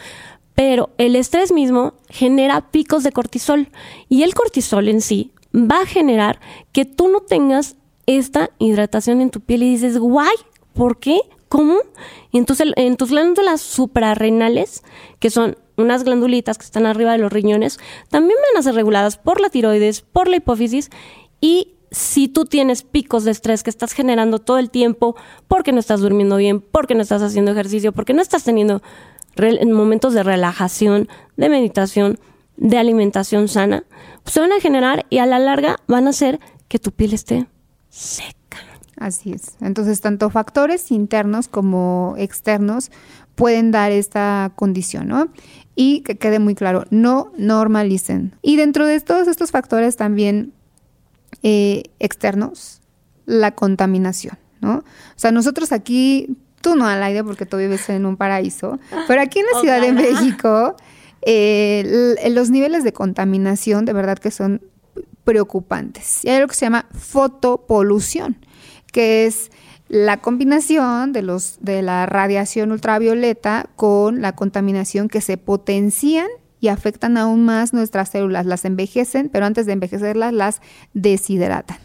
Pero 0.54 0.90
el 0.96 1.16
estrés 1.16 1.52
mismo 1.52 1.94
genera 2.08 2.70
picos 2.70 3.02
de 3.02 3.12
cortisol 3.12 3.68
y 4.08 4.22
el 4.22 4.32
cortisol 4.34 4.88
en 4.88 5.00
sí 5.00 5.32
va 5.54 5.82
a 5.82 5.86
generar 5.86 6.40
que 6.72 6.84
tú 6.84 7.08
no 7.08 7.20
tengas 7.20 7.76
esta 8.06 8.50
hidratación 8.58 9.20
en 9.20 9.30
tu 9.30 9.40
piel 9.40 9.64
y 9.64 9.70
dices, 9.70 9.98
guay, 9.98 10.36
¿por 10.72 10.98
qué? 10.98 11.20
¿Cómo? 11.48 11.76
Y 12.32 12.38
entonces 12.38 12.72
en 12.76 12.96
tus 12.96 13.10
glándulas 13.10 13.60
suprarrenales, 13.60 14.82
que 15.20 15.30
son 15.30 15.56
unas 15.76 16.04
glandulitas 16.04 16.58
que 16.58 16.64
están 16.64 16.86
arriba 16.86 17.12
de 17.12 17.18
los 17.18 17.32
riñones, 17.32 17.78
también 18.10 18.38
van 18.50 18.58
a 18.58 18.62
ser 18.62 18.74
reguladas 18.74 19.18
por 19.18 19.40
la 19.40 19.50
tiroides, 19.50 20.00
por 20.00 20.28
la 20.28 20.36
hipófisis 20.36 20.90
y 21.40 21.74
si 21.90 22.28
tú 22.28 22.44
tienes 22.46 22.82
picos 22.82 23.24
de 23.24 23.30
estrés 23.30 23.62
que 23.62 23.70
estás 23.70 23.92
generando 23.92 24.38
todo 24.38 24.58
el 24.58 24.70
tiempo 24.70 25.16
porque 25.48 25.72
no 25.72 25.78
estás 25.80 26.00
durmiendo 26.00 26.36
bien, 26.36 26.60
porque 26.60 26.94
no 26.94 27.02
estás 27.02 27.22
haciendo 27.22 27.52
ejercicio, 27.52 27.92
porque 27.92 28.12
no 28.12 28.22
estás 28.22 28.44
teniendo 28.44 28.82
momentos 29.72 30.14
de 30.14 30.22
relajación, 30.22 31.08
de 31.36 31.48
meditación, 31.48 32.18
de 32.56 32.78
alimentación 32.78 33.48
sana, 33.48 33.84
pues 34.22 34.34
se 34.34 34.40
van 34.40 34.52
a 34.52 34.60
generar 34.60 35.06
y 35.10 35.18
a 35.18 35.26
la 35.26 35.38
larga 35.38 35.76
van 35.86 36.06
a 36.06 36.10
hacer 36.10 36.40
que 36.68 36.78
tu 36.78 36.90
piel 36.90 37.12
esté 37.12 37.46
seca. 37.88 38.35
Así 38.96 39.32
es. 39.32 39.56
Entonces, 39.60 40.00
tanto 40.00 40.30
factores 40.30 40.90
internos 40.90 41.48
como 41.48 42.14
externos 42.16 42.90
pueden 43.34 43.70
dar 43.70 43.92
esta 43.92 44.52
condición, 44.56 45.08
¿no? 45.08 45.28
Y 45.74 46.00
que 46.00 46.16
quede 46.16 46.38
muy 46.38 46.54
claro, 46.54 46.84
no 46.90 47.32
normalicen. 47.36 48.34
Y 48.40 48.56
dentro 48.56 48.86
de 48.86 48.98
todos 49.00 49.28
estos 49.28 49.50
factores 49.50 49.96
también 49.96 50.52
eh, 51.42 51.84
externos, 51.98 52.80
la 53.26 53.54
contaminación, 53.54 54.38
¿no? 54.60 54.76
O 54.78 54.84
sea, 55.16 55.32
nosotros 55.32 55.72
aquí, 55.72 56.36
tú 56.62 56.76
no 56.76 56.86
al 56.86 57.02
aire 57.02 57.22
porque 57.22 57.44
tú 57.44 57.58
vives 57.58 57.88
en 57.90 58.06
un 58.06 58.16
paraíso, 58.16 58.78
pero 59.06 59.20
aquí 59.20 59.40
en 59.40 59.46
la 59.52 59.60
Ciudad 59.60 59.80
de 59.82 59.92
México, 59.92 60.76
eh, 61.22 62.16
los 62.30 62.50
niveles 62.50 62.84
de 62.84 62.92
contaminación 62.92 63.84
de 63.84 63.92
verdad 63.92 64.16
que 64.16 64.30
son 64.30 64.62
preocupantes. 65.24 66.24
Y 66.24 66.30
hay 66.30 66.36
algo 66.36 66.48
que 66.48 66.54
se 66.54 66.66
llama 66.66 66.86
fotopolución, 66.92 68.36
que 68.92 69.26
es 69.26 69.50
la 69.88 70.20
combinación 70.20 71.12
de, 71.12 71.22
los, 71.22 71.58
de 71.60 71.82
la 71.82 72.06
radiación 72.06 72.72
ultravioleta 72.72 73.68
con 73.76 74.20
la 74.20 74.34
contaminación 74.34 75.08
que 75.08 75.20
se 75.20 75.36
potencian 75.36 76.26
y 76.60 76.68
afectan 76.68 77.16
aún 77.16 77.44
más 77.44 77.72
nuestras 77.72 78.08
células, 78.10 78.46
las 78.46 78.64
envejecen, 78.64 79.28
pero 79.28 79.46
antes 79.46 79.66
de 79.66 79.72
envejecerlas 79.72 80.32
las 80.32 80.60
deshidratan. 80.94 81.78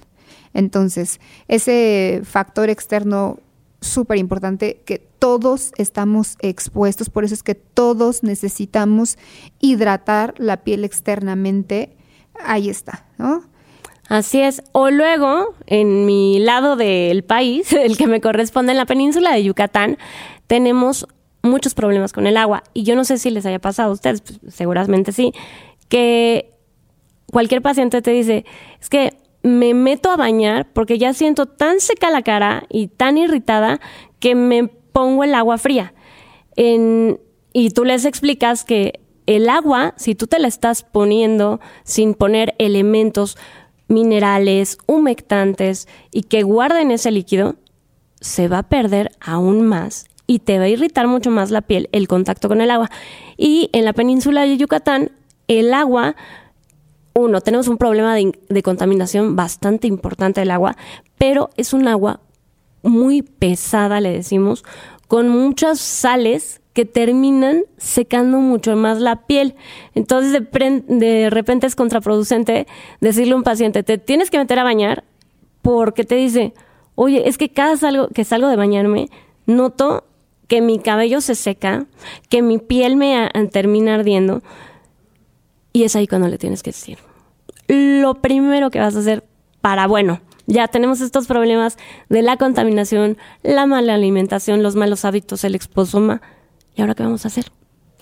Entonces, 0.53 1.20
ese 1.48 2.22
factor 2.24 2.70
externo 2.70 3.39
súper 3.81 4.17
importante 4.17 4.81
que 4.86 5.00
todos 5.00 5.72
estamos 5.77 6.38
expuestos, 6.39 7.10
por 7.10 7.24
eso 7.24 7.34
es 7.34 7.43
que 7.43 7.55
todos 7.55 8.24
necesitamos 8.24 9.17
hidratar 9.60 10.36
la 10.38 10.63
piel 10.63 10.86
externamente, 10.86 11.96
ahí 12.43 12.70
está, 12.70 13.08
¿no? 13.17 13.43
Así 14.11 14.41
es. 14.41 14.61
O 14.73 14.89
luego, 14.89 15.55
en 15.67 16.05
mi 16.05 16.39
lado 16.39 16.75
del 16.75 17.23
país, 17.23 17.71
el 17.71 17.97
que 17.97 18.07
me 18.07 18.19
corresponde 18.19 18.73
en 18.73 18.77
la 18.77 18.85
península 18.85 19.31
de 19.31 19.41
Yucatán, 19.41 19.97
tenemos 20.47 21.07
muchos 21.43 21.73
problemas 21.73 22.11
con 22.11 22.27
el 22.27 22.35
agua. 22.35 22.61
Y 22.73 22.83
yo 22.83 22.97
no 22.97 23.05
sé 23.05 23.17
si 23.17 23.29
les 23.29 23.45
haya 23.45 23.59
pasado 23.59 23.91
a 23.91 23.93
ustedes, 23.93 24.19
pues, 24.19 24.53
seguramente 24.53 25.13
sí, 25.13 25.31
que 25.87 26.51
cualquier 27.31 27.61
paciente 27.61 28.01
te 28.01 28.11
dice, 28.11 28.43
es 28.81 28.89
que 28.89 29.13
me 29.43 29.73
meto 29.73 30.11
a 30.11 30.17
bañar 30.17 30.67
porque 30.73 30.97
ya 30.97 31.13
siento 31.13 31.45
tan 31.45 31.79
seca 31.79 32.09
la 32.09 32.21
cara 32.21 32.65
y 32.67 32.87
tan 32.87 33.17
irritada 33.17 33.79
que 34.19 34.35
me 34.35 34.67
pongo 34.67 35.23
el 35.23 35.33
agua 35.33 35.57
fría. 35.57 35.93
y 36.57 37.69
tú 37.69 37.85
les 37.85 38.03
explicas 38.03 38.65
que 38.65 38.99
el 39.25 39.47
agua, 39.47 39.93
si 39.95 40.15
tú 40.15 40.27
te 40.27 40.37
la 40.39 40.49
estás 40.49 40.83
poniendo 40.83 41.61
sin 41.83 42.13
poner 42.13 42.55
elementos 42.57 43.37
minerales, 43.91 44.77
humectantes 44.88 45.88
y 46.12 46.24
que 46.24 46.43
guarden 46.43 46.91
ese 46.91 47.12
líquido, 47.12 47.55
se 48.19 48.48
va 48.48 48.60
a 48.60 48.69
perder 48.69 49.12
aún 49.19 49.63
más 49.63 50.05
y 50.27 50.39
te 50.39 50.57
va 50.57 50.65
a 50.65 50.69
irritar 50.69 51.07
mucho 51.07 51.29
más 51.29 51.51
la 51.51 51.62
piel 51.62 51.89
el 51.91 52.07
contacto 52.07 52.48
con 52.48 52.62
el 52.62 52.71
agua. 52.71 52.89
Y 53.38 53.69
en 53.74 53.86
la 53.86 53.93
península 53.93 54.43
de 54.43 54.57
Yucatán, 54.57 55.12
el 55.48 55.74
agua, 55.74 56.15
uno, 57.13 57.41
tenemos 57.41 57.67
un 57.67 57.77
problema 57.77 58.15
de, 58.15 58.31
de 58.48 58.63
contaminación 58.63 59.36
bastante 59.36 59.88
importante 59.88 60.39
del 60.39 60.51
agua, 60.51 60.77
pero 61.17 61.50
es 61.57 61.74
un 61.74 61.88
agua 61.88 62.21
muy 62.83 63.21
pesada, 63.21 64.00
le 64.00 64.12
decimos, 64.12 64.63
con 65.07 65.27
muchas 65.27 65.79
sales 65.79 66.60
que 66.73 66.85
terminan 66.85 67.63
secando 67.77 68.39
mucho 68.39 68.75
más 68.75 68.99
la 68.99 69.27
piel. 69.27 69.55
Entonces, 69.93 70.31
de, 70.31 71.29
repente 71.29 71.67
es 71.67 71.75
contraproducente 71.75 72.67
decirle 73.01 73.33
a 73.33 73.37
un 73.37 73.43
paciente, 73.43 73.83
te 73.83 73.97
tienes 73.97 74.29
que 74.29 74.37
meter 74.37 74.59
a 74.59 74.63
bañar 74.63 75.03
porque 75.61 76.03
te 76.03 76.15
dice, 76.15 76.53
oye, 76.95 77.27
es 77.27 77.37
que 77.37 77.49
cada 77.49 77.75
salgo, 77.77 78.07
que 78.09 78.23
salgo 78.23 78.47
de 78.47 78.55
bañarme, 78.55 79.09
noto 79.45 80.05
que 80.47 80.61
mi 80.61 80.79
cabello 80.79 81.21
se 81.21 81.35
seca, 81.35 81.85
que 82.29 82.41
mi 82.41 82.57
piel 82.57 82.95
me 82.95 83.29
termina 83.51 83.95
ardiendo. 83.95 84.41
Y 85.73 85.83
es 85.83 85.95
ahí 85.95 86.07
cuando 86.07 86.27
le 86.27 86.37
tienes 86.37 86.63
que 86.63 86.71
decir, 86.71 86.97
lo 87.67 88.15
primero 88.15 88.69
que 88.69 88.79
vas 88.79 88.95
a 88.95 88.99
hacer 88.99 89.23
para, 89.61 89.87
bueno, 89.87 90.19
ya 90.47 90.67
tenemos 90.67 90.99
estos 90.99 91.27
problemas 91.27 91.77
de 92.09 92.21
la 92.21 92.35
contaminación, 92.35 93.17
la 93.43 93.65
mala 93.65 93.93
alimentación, 93.93 94.63
los 94.63 94.75
malos 94.75 95.05
hábitos, 95.05 95.43
el 95.43 95.55
exposoma 95.55 96.21
¿Y 96.75 96.81
ahora 96.81 96.95
qué 96.95 97.03
vamos 97.03 97.25
a 97.25 97.27
hacer? 97.27 97.45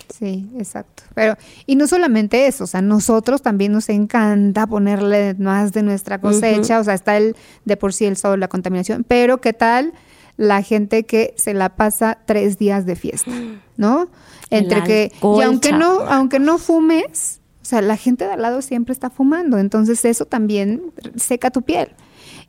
Sí, 0.08 0.50
exacto. 0.58 1.04
Pero, 1.14 1.36
y 1.66 1.76
no 1.76 1.86
solamente 1.86 2.46
eso, 2.46 2.64
o 2.64 2.66
sea, 2.66 2.82
nosotros 2.82 3.42
también 3.42 3.72
nos 3.72 3.88
encanta 3.88 4.66
ponerle 4.66 5.34
más 5.34 5.72
de 5.72 5.82
nuestra 5.82 6.20
cosecha, 6.20 6.80
o 6.80 6.84
sea, 6.84 6.94
está 6.94 7.16
el 7.16 7.36
de 7.64 7.76
por 7.76 7.92
sí 7.92 8.06
el 8.06 8.16
sol, 8.16 8.40
la 8.40 8.48
contaminación, 8.48 9.04
pero 9.06 9.40
¿qué 9.40 9.52
tal 9.52 9.92
la 10.36 10.62
gente 10.62 11.04
que 11.04 11.34
se 11.36 11.54
la 11.54 11.76
pasa 11.76 12.18
tres 12.26 12.58
días 12.58 12.86
de 12.86 12.96
fiesta, 12.96 13.30
¿no? 13.76 14.08
Entre 14.50 14.82
que, 14.82 15.12
y 15.22 15.42
aunque 15.42 15.72
no, 15.72 16.00
aunque 16.00 16.40
no 16.40 16.58
fumes, 16.58 17.40
o 17.62 17.64
sea, 17.64 17.80
la 17.82 17.96
gente 17.96 18.24
de 18.24 18.32
al 18.32 18.42
lado 18.42 18.62
siempre 18.62 18.92
está 18.92 19.10
fumando, 19.10 19.58
entonces 19.58 20.04
eso 20.04 20.24
también 20.24 20.92
seca 21.14 21.50
tu 21.50 21.62
piel. 21.62 21.94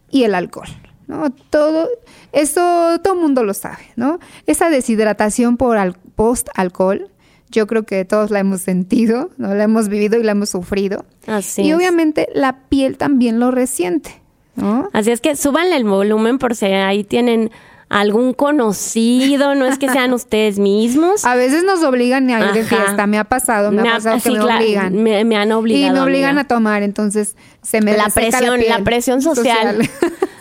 Y 0.09 0.23
el 0.23 0.33
alcohol, 0.33 0.67
¿no? 1.07 1.31
Todo, 1.49 1.87
eso 2.31 2.99
todo 3.03 3.13
el 3.15 3.19
mundo 3.19 3.43
lo 3.43 3.53
sabe, 3.53 3.91
¿no? 3.95 4.19
Esa 4.45 4.69
deshidratación 4.69 5.57
por 5.57 5.77
post-alcohol, 6.15 7.09
yo 7.49 7.67
creo 7.67 7.83
que 7.83 8.05
todos 8.05 8.31
la 8.31 8.39
hemos 8.39 8.61
sentido, 8.61 9.29
¿no? 9.37 9.53
La 9.53 9.63
hemos 9.63 9.89
vivido 9.89 10.19
y 10.19 10.23
la 10.23 10.31
hemos 10.31 10.49
sufrido. 10.49 11.05
Así 11.27 11.63
y 11.63 11.73
obviamente 11.73 12.29
la 12.33 12.69
piel 12.69 12.97
también 12.97 13.39
lo 13.39 13.51
resiente, 13.51 14.21
¿no? 14.55 14.89
Así 14.93 15.11
es 15.11 15.21
que 15.21 15.35
súbanle 15.35 15.75
el 15.75 15.83
volumen 15.83 16.37
por 16.37 16.55
si 16.55 16.65
ahí 16.65 17.03
tienen 17.03 17.51
algún 17.91 18.33
conocido, 18.33 19.53
no 19.53 19.65
es 19.65 19.77
que 19.77 19.89
sean 19.91 20.13
ustedes 20.13 20.57
mismos. 20.57 21.25
A 21.25 21.35
veces 21.35 21.63
nos 21.63 21.83
obligan 21.83 22.29
a 22.29 22.47
ir 22.47 22.53
de 22.53 22.63
fiesta, 22.63 23.05
me 23.05 23.19
ha 23.19 23.25
pasado, 23.25 23.71
me, 23.71 23.81
ha 23.81 23.95
pasado 23.95 24.19
que 24.23 24.31
me 24.31 24.39
obligan. 24.39 25.03
Me, 25.03 25.35
han 25.35 25.51
obligado. 25.51 25.93
Y 25.93 25.99
me 25.99 26.01
obligan 26.01 26.37
a 26.37 26.47
tomar, 26.47 26.83
entonces 26.83 27.35
se 27.61 27.81
me 27.81 27.95
la 27.95 28.07
presión, 28.07 28.61
la, 28.67 28.79
presión 28.79 29.21
social, 29.21 29.89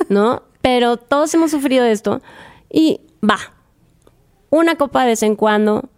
¿no? 0.09 0.45
Pero 0.62 0.97
todos 0.97 1.33
hemos 1.35 1.50
sufrido 1.50 1.85
esto. 1.85 2.21
Y 2.71 3.00
va, 3.29 3.38
una 4.50 4.76
copa 4.76 5.02
de 5.02 5.09
vez 5.09 5.23
en 5.23 5.37
cuando. 5.37 5.88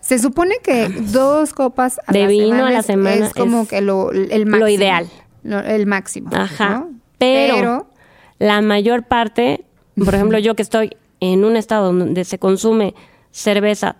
Se 0.00 0.18
supone 0.18 0.56
que 0.62 0.88
dos 0.88 1.52
copas 1.52 2.00
de 2.08 2.26
vino 2.26 2.64
a 2.64 2.70
la 2.70 2.82
semana 2.82 3.26
es 3.26 3.34
como 3.34 3.68
que 3.68 3.80
lo, 3.80 4.10
el 4.10 4.46
máximo, 4.46 4.56
lo 4.56 4.68
ideal. 4.68 5.08
el 5.44 5.86
máximo. 5.86 6.30
Ajá. 6.32 6.86
Pero, 7.18 7.90
la 8.38 8.62
mayor 8.62 9.04
parte, 9.04 9.66
por 10.02 10.14
ejemplo, 10.14 10.38
yo 10.40 10.56
que 10.56 10.62
estoy 10.62 10.96
en 11.20 11.44
un 11.44 11.56
estado 11.56 11.92
donde 11.92 12.24
se 12.24 12.38
consume 12.38 12.94
cerveza 13.30 13.96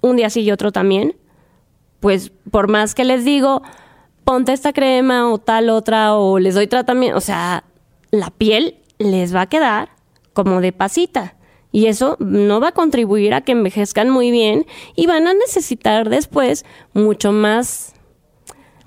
un 0.00 0.16
día 0.16 0.30
sí 0.30 0.40
y 0.40 0.50
otro 0.50 0.72
también, 0.72 1.14
pues 2.00 2.32
por 2.50 2.68
más 2.68 2.94
que 2.94 3.04
les 3.04 3.24
digo, 3.24 3.62
ponte 4.24 4.52
esta 4.52 4.72
crema 4.72 5.30
o 5.30 5.38
tal 5.38 5.70
otra 5.70 6.14
o 6.14 6.38
les 6.38 6.54
doy 6.54 6.66
tratamiento, 6.66 7.16
o 7.16 7.20
sea, 7.20 7.64
la 8.14 8.30
piel 8.30 8.76
les 8.98 9.34
va 9.34 9.42
a 9.42 9.48
quedar 9.48 9.90
como 10.32 10.60
de 10.60 10.72
pasita. 10.72 11.36
Y 11.72 11.86
eso 11.86 12.16
no 12.20 12.60
va 12.60 12.68
a 12.68 12.72
contribuir 12.72 13.34
a 13.34 13.40
que 13.40 13.52
envejezcan 13.52 14.08
muy 14.08 14.30
bien 14.30 14.64
y 14.94 15.06
van 15.06 15.26
a 15.26 15.34
necesitar 15.34 16.08
después 16.08 16.64
mucho 16.92 17.32
más, 17.32 17.94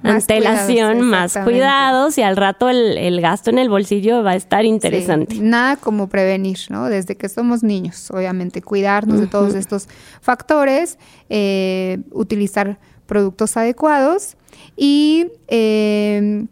antelación, 0.04 1.02
más 1.02 1.38
cuidados 1.38 2.18
y 2.18 2.22
al 2.22 2.38
rato 2.38 2.70
el, 2.70 3.20
gasto 3.20 3.50
en 3.50 3.60
el 3.60 3.68
bolsillo 3.68 4.24
va 4.24 4.32
a 4.32 4.36
estar 4.36 4.64
interesante. 4.64 5.36
nada 5.42 5.76
como 5.76 6.08
prevenir, 6.08 6.60
¿no? 6.70 6.88
Desde 6.88 7.18
que 7.18 7.28
somos 7.28 7.62
niños, 7.62 8.10
obviamente, 8.12 8.62
cuidarnos 8.62 9.20
de 9.20 9.28
todos 9.28 9.54
estos 9.56 9.90
factores, 10.22 10.98
eh, 11.30 11.98
utilizar 12.12 12.80
productos 13.06 13.58
adecuados 13.58 14.38
y... 14.78 15.28
Eh, 15.50 16.46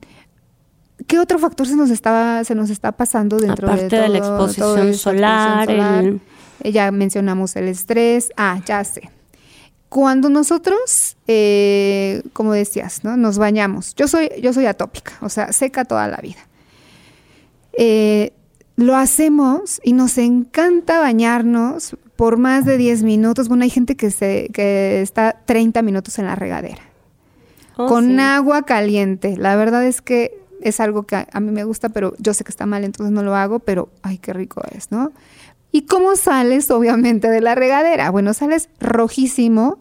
¿Qué 1.08 1.20
otro 1.20 1.40
factor 1.40 1.68
se 1.68 1.76
nos 1.76 1.90
estaba 1.90 2.44
se 2.44 2.56
nos 2.56 2.70
está 2.70 2.92
pasando 2.92 3.38
dentro 3.38 3.74
de, 3.76 3.88
todo, 3.88 4.08
la 4.08 4.18
exposición 4.18 4.94
solar? 4.96 5.70
Eh, 5.70 6.72
ya 6.72 6.92
mencionamos 6.92 7.56
el 7.56 7.68
estrés. 7.68 8.30
Ah, 8.38 8.60
ya 8.66 8.84
sé. 8.84 9.10
Cuando 9.90 10.30
nosotros, 10.30 11.16
eh, 11.28 12.24
como 12.34 12.54
decías, 12.54 13.04
¿no? 13.04 13.18
nos 13.18 13.38
bañamos, 13.38 13.94
yo 13.96 14.08
soy, 14.08 14.30
yo 14.42 14.52
soy 14.52 14.66
atópica, 14.66 15.14
o 15.22 15.30
sea, 15.30 15.54
seca 15.54 15.86
toda 15.86 16.08
la 16.08 16.18
vida. 16.18 16.48
Eh, 17.78 18.34
lo 18.78 18.96
hacemos 18.96 19.80
y 19.84 19.94
nos 19.94 20.18
encanta 20.18 21.00
bañarnos 21.00 21.96
por 22.16 22.38
más 22.38 22.66
de 22.66 22.78
10 22.78 23.04
minutos. 23.04 23.48
Bueno, 23.48 23.64
hay 23.64 23.70
gente 23.70 23.96
que, 23.96 24.12
se, 24.12 24.50
que 24.54 25.02
está 25.02 25.38
30 25.46 25.82
minutos 25.82 26.20
en 26.20 26.26
la 26.26 26.36
regadera. 26.36 26.82
Oh, 27.78 27.88
con 27.88 28.20
agua 28.20 28.64
caliente. 28.64 29.38
La 29.38 29.56
verdad 29.56 29.86
es 29.86 30.02
que 30.02 30.45
es 30.70 30.80
algo 30.80 31.04
que 31.04 31.16
a, 31.32 31.40
mí 31.40 31.52
me 31.52 31.64
gusta, 31.64 31.90
pero 31.90 32.14
yo 32.18 32.34
sé 32.34 32.44
que 32.44 32.50
está 32.52 32.66
mal, 32.66 32.84
entonces 32.84 33.14
no 33.14 33.24
lo 33.24 33.36
hago, 33.36 33.60
pero 33.60 33.90
ay, 34.02 34.18
qué 34.18 34.34
rico 34.34 34.62
es, 34.76 34.92
¿no? 34.92 35.12
¿Y 35.72 35.86
cómo 35.86 36.16
sales, 36.16 36.72
obviamente, 36.72 37.30
de 37.30 37.42
la 37.42 37.54
regadera? 37.54 38.10
Bueno, 38.10 38.34
sales 38.34 38.70
rojísimo 38.80 39.80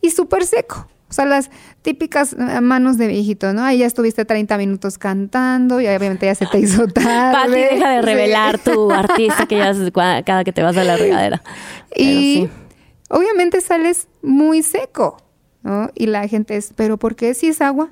y 0.00 0.10
súper 0.10 0.46
seco. 0.46 0.88
O 1.08 1.12
sea, 1.12 1.24
las 1.24 1.50
típicas 1.82 2.34
eh, 2.34 2.60
manos 2.60 2.96
de 2.96 3.08
viejito, 3.08 3.52
¿no? 3.52 3.64
Ahí 3.64 3.78
ya 3.78 3.86
estuviste 3.86 4.24
30 4.24 4.56
minutos 4.56 4.96
cantando 4.96 5.80
y 5.80 5.86
obviamente 5.88 6.26
ya 6.26 6.36
se 6.36 6.46
te 6.46 6.60
hizo 6.60 6.86
tarde. 6.94 7.32
Pati, 7.32 7.74
deja 7.74 7.90
de 7.90 8.02
revelar 8.02 8.58
tu 8.60 8.90
artista 8.92 9.46
que 9.46 9.56
llevas 9.56 9.78
cada 10.24 10.44
que 10.44 10.52
te 10.52 10.62
vas 10.62 10.76
a 10.76 10.84
la 10.84 10.96
regadera. 10.96 11.42
y 11.96 12.48
obviamente 13.08 13.60
sales 13.60 14.06
muy 14.22 14.62
seco, 14.62 15.20
¿no? 15.62 15.90
Y 15.96 16.06
la 16.06 16.28
gente 16.28 16.56
es, 16.56 16.72
pero 16.76 16.96
¿por 16.96 17.16
qué 17.16 17.34
si 17.34 17.48
es 17.48 17.60
agua? 17.60 17.90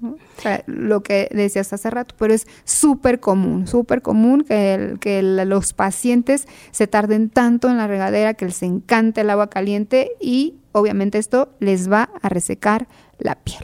¿No? 0.00 0.12
O 0.12 0.40
sea, 0.40 0.62
lo 0.66 1.02
que 1.02 1.28
decías 1.30 1.72
hace 1.72 1.90
rato, 1.90 2.14
pero 2.18 2.32
es 2.32 2.46
súper 2.64 3.20
común, 3.20 3.66
súper 3.66 4.00
común 4.00 4.44
que, 4.44 4.74
el- 4.74 4.98
que 4.98 5.18
el- 5.18 5.36
los 5.48 5.72
pacientes 5.74 6.48
se 6.70 6.86
tarden 6.86 7.28
tanto 7.28 7.68
en 7.68 7.76
la 7.76 7.86
regadera, 7.86 8.32
que 8.34 8.46
les 8.46 8.62
encante 8.62 9.20
el 9.20 9.28
agua 9.30 9.50
caliente 9.50 10.12
y 10.20 10.54
obviamente 10.72 11.18
esto 11.18 11.50
les 11.60 11.90
va 11.92 12.08
a 12.22 12.28
resecar 12.30 12.88
la 13.18 13.34
piel. 13.34 13.62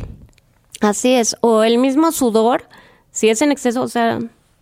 Así 0.83 1.15
es. 1.15 1.37
O 1.41 1.63
el 1.65 1.79
mismo 1.79 2.13
sudor, 2.13 2.65
si 3.11 3.31
es 3.31 3.41
en 3.41 3.51
exceso, 3.51 3.81
o 3.83 3.89
sea, 3.89 4.19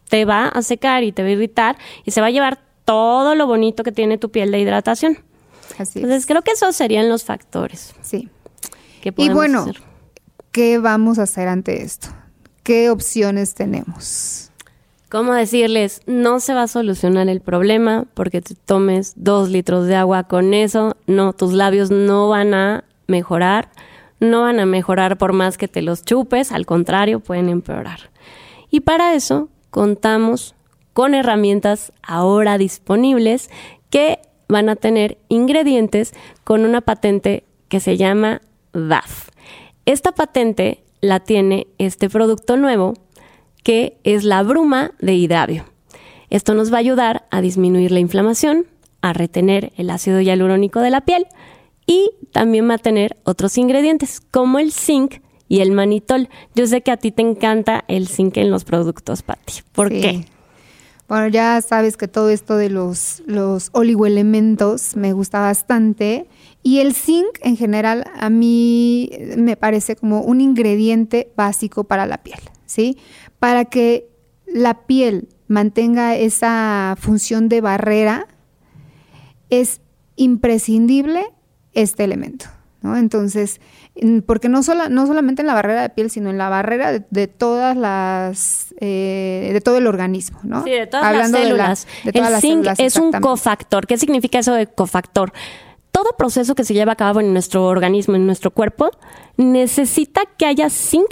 te 0.08 0.24
va 0.24 0.46
a 0.46 0.62
secar 0.62 1.02
y 1.02 1.10
te 1.10 1.22
va 1.22 1.28
a 1.28 1.32
irritar 1.32 1.76
y 2.04 2.12
se 2.12 2.20
va 2.20 2.28
a 2.28 2.30
llevar 2.30 2.60
todo 2.84 3.34
lo 3.34 3.48
bonito 3.48 3.82
que 3.82 3.90
tiene 3.90 4.16
tu 4.18 4.30
piel 4.30 4.52
de 4.52 4.60
hidratación. 4.60 5.18
Así 5.78 5.98
Entonces, 5.98 6.20
es. 6.20 6.26
creo 6.26 6.42
que 6.42 6.52
esos 6.52 6.76
serían 6.76 7.08
los 7.08 7.24
factores 7.24 7.94
Sí. 8.02 8.28
que 9.02 9.12
Y 9.16 9.30
bueno, 9.30 9.62
hacer. 9.62 9.80
¿Qué 10.54 10.78
vamos 10.78 11.18
a 11.18 11.24
hacer 11.24 11.48
ante 11.48 11.82
esto? 11.82 12.08
¿Qué 12.62 12.88
opciones 12.88 13.54
tenemos? 13.54 14.52
¿Cómo 15.10 15.34
decirles? 15.34 16.00
No 16.06 16.38
se 16.38 16.54
va 16.54 16.62
a 16.62 16.68
solucionar 16.68 17.28
el 17.28 17.40
problema 17.40 18.04
porque 18.14 18.40
te 18.40 18.54
tomes 18.54 19.14
dos 19.16 19.50
litros 19.50 19.88
de 19.88 19.96
agua 19.96 20.24
con 20.24 20.54
eso. 20.54 20.96
No, 21.08 21.32
tus 21.32 21.54
labios 21.54 21.90
no 21.90 22.28
van 22.28 22.54
a 22.54 22.84
mejorar. 23.08 23.68
No 24.20 24.42
van 24.42 24.60
a 24.60 24.64
mejorar 24.64 25.18
por 25.18 25.32
más 25.32 25.58
que 25.58 25.66
te 25.66 25.82
los 25.82 26.04
chupes. 26.04 26.52
Al 26.52 26.66
contrario, 26.66 27.18
pueden 27.18 27.48
empeorar. 27.48 28.10
Y 28.70 28.80
para 28.80 29.14
eso 29.14 29.48
contamos 29.70 30.54
con 30.92 31.14
herramientas 31.14 31.92
ahora 32.00 32.58
disponibles 32.58 33.50
que 33.90 34.20
van 34.48 34.68
a 34.68 34.76
tener 34.76 35.18
ingredientes 35.28 36.14
con 36.44 36.64
una 36.64 36.80
patente 36.80 37.42
que 37.68 37.80
se 37.80 37.96
llama 37.96 38.40
DAF. 38.72 39.33
Esta 39.86 40.12
patente 40.12 40.82
la 41.00 41.20
tiene 41.20 41.66
este 41.78 42.08
producto 42.08 42.56
nuevo 42.56 42.94
que 43.62 43.98
es 44.04 44.24
la 44.24 44.42
bruma 44.42 44.92
de 45.00 45.14
hidrabio. 45.14 45.64
Esto 46.30 46.54
nos 46.54 46.72
va 46.72 46.76
a 46.76 46.80
ayudar 46.80 47.26
a 47.30 47.40
disminuir 47.40 47.92
la 47.92 48.00
inflamación, 48.00 48.66
a 49.02 49.12
retener 49.12 49.72
el 49.76 49.90
ácido 49.90 50.20
hialurónico 50.20 50.80
de 50.80 50.90
la 50.90 51.02
piel 51.02 51.26
y 51.86 52.10
también 52.32 52.68
va 52.68 52.74
a 52.74 52.78
tener 52.78 53.16
otros 53.24 53.56
ingredientes 53.58 54.20
como 54.30 54.58
el 54.58 54.72
zinc 54.72 55.16
y 55.48 55.60
el 55.60 55.72
manitol. 55.72 56.28
Yo 56.54 56.66
sé 56.66 56.80
que 56.82 56.90
a 56.90 56.96
ti 56.96 57.12
te 57.12 57.22
encanta 57.22 57.84
el 57.88 58.08
zinc 58.08 58.36
en 58.38 58.50
los 58.50 58.64
productos, 58.64 59.22
Patti. 59.22 59.60
¿Por 59.72 59.90
Sí. 59.90 60.00
qué? 60.00 60.24
Bueno, 61.08 61.28
ya 61.28 61.60
sabes 61.60 61.96
que 61.96 62.08
todo 62.08 62.30
esto 62.30 62.56
de 62.56 62.70
los, 62.70 63.22
oligoelementos 63.72 64.96
me 64.96 65.12
gusta 65.12 65.40
bastante. 65.40 66.26
Y 66.62 66.78
el 66.78 66.94
zinc 66.94 67.38
en 67.42 67.56
general 67.56 68.04
a 68.16 68.30
mí 68.30 69.10
me 69.36 69.56
parece 69.56 69.96
como 69.96 70.22
un 70.22 70.40
ingrediente 70.40 71.30
básico 71.36 71.84
para 71.84 72.06
la 72.06 72.22
piel, 72.22 72.40
¿sí? 72.64 72.96
Para 73.38 73.66
que 73.66 74.08
la 74.46 74.86
piel 74.86 75.28
mantenga 75.46 76.16
esa 76.16 76.96
función 76.98 77.50
de 77.50 77.60
barrera, 77.60 78.26
es 79.50 79.82
imprescindible 80.16 81.26
este 81.74 82.04
elemento. 82.04 82.46
¿no? 82.80 82.96
Entonces, 82.96 83.60
en- 83.60 83.83
porque 84.26 84.48
no, 84.48 84.62
sola- 84.62 84.88
no 84.88 85.06
solamente 85.06 85.42
en 85.42 85.46
la 85.46 85.54
barrera 85.54 85.82
de 85.82 85.88
piel, 85.88 86.10
sino 86.10 86.28
en 86.30 86.36
la 86.38 86.48
barrera 86.48 86.90
de, 86.92 87.04
de 87.10 87.28
todas 87.28 87.76
las, 87.76 88.74
eh, 88.80 89.50
de 89.52 89.60
todo 89.60 89.78
el 89.78 89.86
organismo, 89.86 90.40
¿no? 90.42 90.64
Sí, 90.64 90.70
de 90.70 90.86
todas 90.86 91.06
Hablando 91.06 91.38
las 91.38 91.46
de 91.48 91.54
la- 91.54 91.74
células. 91.76 91.86
de 92.04 92.12
todas 92.12 92.26
el 92.28 92.32
las 92.32 92.40
zinc 92.40 92.52
células, 92.54 92.80
es 92.80 92.96
un 92.96 93.12
cofactor. 93.12 93.86
¿Qué 93.86 93.96
significa 93.96 94.38
eso 94.40 94.52
de 94.54 94.66
cofactor? 94.66 95.32
Todo 95.92 96.16
proceso 96.18 96.56
que 96.56 96.64
se 96.64 96.74
lleva 96.74 96.92
a 96.92 96.96
cabo 96.96 97.20
en 97.20 97.32
nuestro 97.32 97.66
organismo, 97.66 98.16
en 98.16 98.26
nuestro 98.26 98.50
cuerpo, 98.50 98.90
necesita 99.36 100.22
que 100.36 100.46
haya 100.46 100.70
zinc 100.70 101.08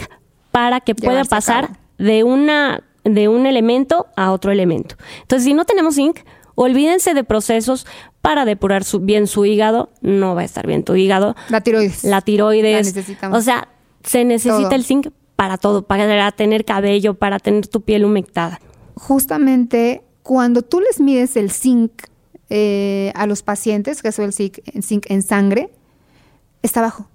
para 0.51 0.81
que 0.81 0.95
pueda 0.95 1.23
Llevarse 1.23 1.31
pasar 1.31 1.71
de 1.99 2.25
una 2.25 2.83
de 3.05 3.27
un 3.29 3.47
elemento 3.47 4.07
a 4.17 4.31
otro 4.33 4.53
elemento. 4.53 4.95
Entonces, 5.23 5.45
si 5.45 5.55
no 5.55 5.65
tenemos 5.65 5.97
zinc, 5.97 6.19
olvídense 6.55 7.15
de 7.15 7.25
procesos 7.25 7.87
para 8.21 8.45
depurar 8.45 8.85
su- 8.85 9.01
bien 9.01 9.27
su 9.27 9.45
hígado, 9.45 9.91
no 10.01 10.35
va 10.35 10.43
a 10.43 10.45
estar 10.45 10.67
bien 10.67 10.85
tu 10.85 10.95
hígado, 10.95 11.35
La 11.49 11.61
tiroides. 11.61 12.05
la 12.05 12.21
tiroides, 12.21 12.87
La 12.87 12.93
necesitamos. 13.01 13.39
o 13.39 13.43
sea, 13.43 13.69
se 14.05 14.25
necesita 14.25 14.57
Todo. 14.69 14.71
el 14.77 14.85
zinc 14.85 15.09
para 15.37 15.59
todo, 15.59 15.83
para 15.83 16.31
tener 16.33 16.65
cabello, 16.65 17.15
para 17.15 17.39
tener 17.39 17.67
tu 17.67 17.81
piel 17.81 18.05
humectada. 18.05 18.61
justamente 18.95 20.03
cuando 20.23 20.63
tú 20.63 20.81
les 20.81 21.01
mides 21.01 21.37
el 21.37 21.51
zinc 21.51 21.91
eh, 22.51 23.11
a 23.15 23.27
los 23.27 23.43
pacientes, 23.43 24.03
que 24.03 24.09
es 24.09 24.19
el 24.19 24.33
zinc, 24.33 24.59
el 24.73 24.83
zinc 24.83 25.07
en 25.11 25.23
sangre, 25.23 25.71
está 26.63 26.81
bajo, 26.83 27.09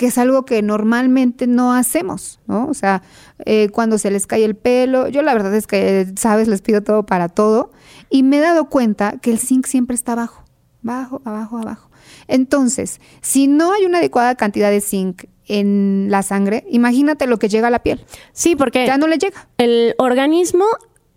que 0.00 0.06
es 0.06 0.16
algo 0.16 0.46
que 0.46 0.62
normalmente 0.62 1.46
no 1.46 1.74
hacemos, 1.74 2.40
¿no? 2.46 2.66
O 2.68 2.72
sea, 2.72 3.02
eh, 3.44 3.68
cuando 3.70 3.98
se 3.98 4.10
les 4.10 4.26
cae 4.26 4.46
el 4.46 4.54
pelo, 4.54 5.08
yo 5.08 5.20
la 5.20 5.34
verdad 5.34 5.54
es 5.54 5.66
que, 5.66 6.06
sabes, 6.16 6.48
les 6.48 6.62
pido 6.62 6.80
todo 6.82 7.04
para 7.04 7.28
todo, 7.28 7.70
y 8.08 8.22
me 8.22 8.38
he 8.38 8.40
dado 8.40 8.70
cuenta 8.70 9.18
que 9.20 9.30
el 9.30 9.38
zinc 9.38 9.66
siempre 9.66 9.94
está 9.94 10.14
bajo, 10.14 10.42
bajo, 10.80 11.20
abajo, 11.26 11.58
abajo. 11.58 11.90
Entonces, 12.28 12.98
si 13.20 13.46
no 13.46 13.74
hay 13.74 13.84
una 13.84 13.98
adecuada 13.98 14.36
cantidad 14.36 14.70
de 14.70 14.80
zinc 14.80 15.24
en 15.46 16.06
la 16.08 16.22
sangre, 16.22 16.64
imagínate 16.70 17.26
lo 17.26 17.38
que 17.38 17.50
llega 17.50 17.68
a 17.68 17.70
la 17.70 17.82
piel, 17.82 18.02
Sí, 18.32 18.56
porque 18.56 18.86
ya 18.86 18.96
no 18.96 19.06
le 19.06 19.18
llega. 19.18 19.48
el 19.58 19.96
organismo 19.98 20.64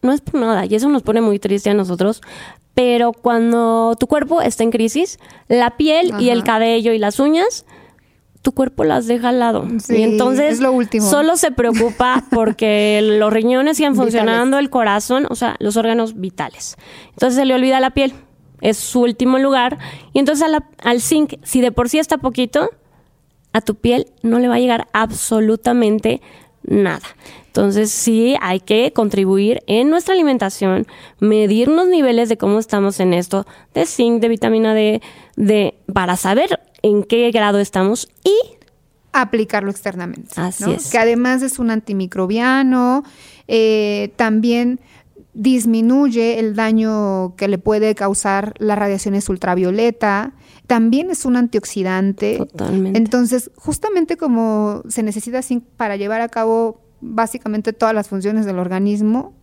no 0.01 0.11
es 0.11 0.19
por 0.19 0.41
nada 0.41 0.65
y 0.65 0.75
eso 0.75 0.89
nos 0.89 1.03
pone 1.03 1.21
muy 1.21 1.39
triste 1.39 1.69
a 1.69 1.73
nosotros, 1.73 2.21
pero 2.73 3.13
cuando 3.13 3.95
tu 3.97 4.07
cuerpo 4.07 4.41
está 4.41 4.63
en 4.63 4.71
crisis, 4.71 5.19
la 5.47 5.77
piel 5.77 6.11
y 6.19 6.31
el 6.31 6.43
cabello 6.43 6.91
y 6.91 6.97
las 6.97 7.21
uñas, 7.21 7.65
tu 8.43 8.51
cuerpo 8.51 8.83
las 8.83 9.07
deja 9.07 9.29
al 9.29 9.39
lado. 9.39 9.65
Sí, 9.83 9.95
y 9.97 10.03
entonces 10.03 10.53
es 10.53 10.59
lo 10.59 10.71
último. 10.71 11.09
solo 11.09 11.35
se 11.37 11.49
preocupa 11.51 12.25
porque 12.31 12.99
los 13.01 13.33
riñones 13.33 13.77
sigan 13.77 13.95
funcionando, 13.95 14.59
el 14.59 14.69
corazón, 14.69 15.25
o 15.29 15.35
sea, 15.35 15.55
los 15.59 15.75
órganos 15.77 16.19
vitales. 16.19 16.75
Entonces 17.13 17.39
se 17.39 17.45
le 17.45 17.55
olvida 17.55 17.79
la 17.79 17.89
piel. 17.91 18.13
Es 18.61 18.77
su 18.77 19.01
último 19.01 19.39
lugar. 19.39 19.79
Y 20.13 20.19
entonces 20.19 20.47
la- 20.49 20.63
al 20.83 21.01
zinc, 21.01 21.33
si 21.43 21.59
de 21.61 21.71
por 21.71 21.89
sí 21.89 21.97
está 21.99 22.17
poquito, 22.19 22.69
a 23.53 23.61
tu 23.61 23.75
piel 23.75 24.07
no 24.21 24.39
le 24.39 24.47
va 24.47 24.55
a 24.55 24.59
llegar 24.59 24.87
absolutamente 24.93 26.21
nada. 26.63 27.05
Entonces 27.47 27.91
sí 27.91 28.35
hay 28.41 28.59
que 28.59 28.93
contribuir 28.93 29.61
en 29.67 29.89
nuestra 29.89 30.15
alimentación, 30.15 30.87
medir 31.19 31.67
los 31.67 31.87
niveles 31.87 32.29
de 32.29 32.37
cómo 32.37 32.57
estamos 32.57 32.99
en 32.99 33.13
esto, 33.13 33.45
de 33.73 33.85
zinc, 33.85 34.21
de 34.21 34.29
vitamina 34.29 34.73
D, 34.73 35.01
de, 35.35 35.75
para 35.93 36.15
saber 36.15 36.59
en 36.81 37.03
qué 37.03 37.29
grado 37.31 37.59
estamos 37.59 38.09
y 38.23 38.33
aplicarlo 39.11 39.69
externamente. 39.69 40.29
Así 40.35 40.63
¿no? 40.63 40.71
es. 40.71 40.89
Que 40.89 40.97
además 40.97 41.43
es 41.43 41.59
un 41.59 41.69
antimicrobiano, 41.69 43.03
eh, 43.47 44.11
también 44.15 44.79
disminuye 45.33 46.39
el 46.39 46.55
daño 46.55 47.35
que 47.35 47.47
le 47.47 47.57
puede 47.57 47.95
causar 47.95 48.53
las 48.57 48.77
radiaciones 48.77 49.29
ultravioleta, 49.29 50.33
también 50.73 51.11
es 51.11 51.23
un 51.25 51.35
antioxidante. 51.35 52.37
Totalmente. 52.37 52.97
Entonces, 52.97 53.51
justamente 53.55 54.17
como 54.17 54.81
se 54.89 55.03
necesita 55.03 55.43
zinc 55.43 55.63
para 55.77 55.97
llevar 55.97 56.21
a 56.21 56.29
cabo 56.29 56.81
básicamente 56.99 57.73
todas 57.73 57.93
las 57.93 58.07
funciones 58.07 58.45
del 58.47 58.57
organismo, 58.57 59.33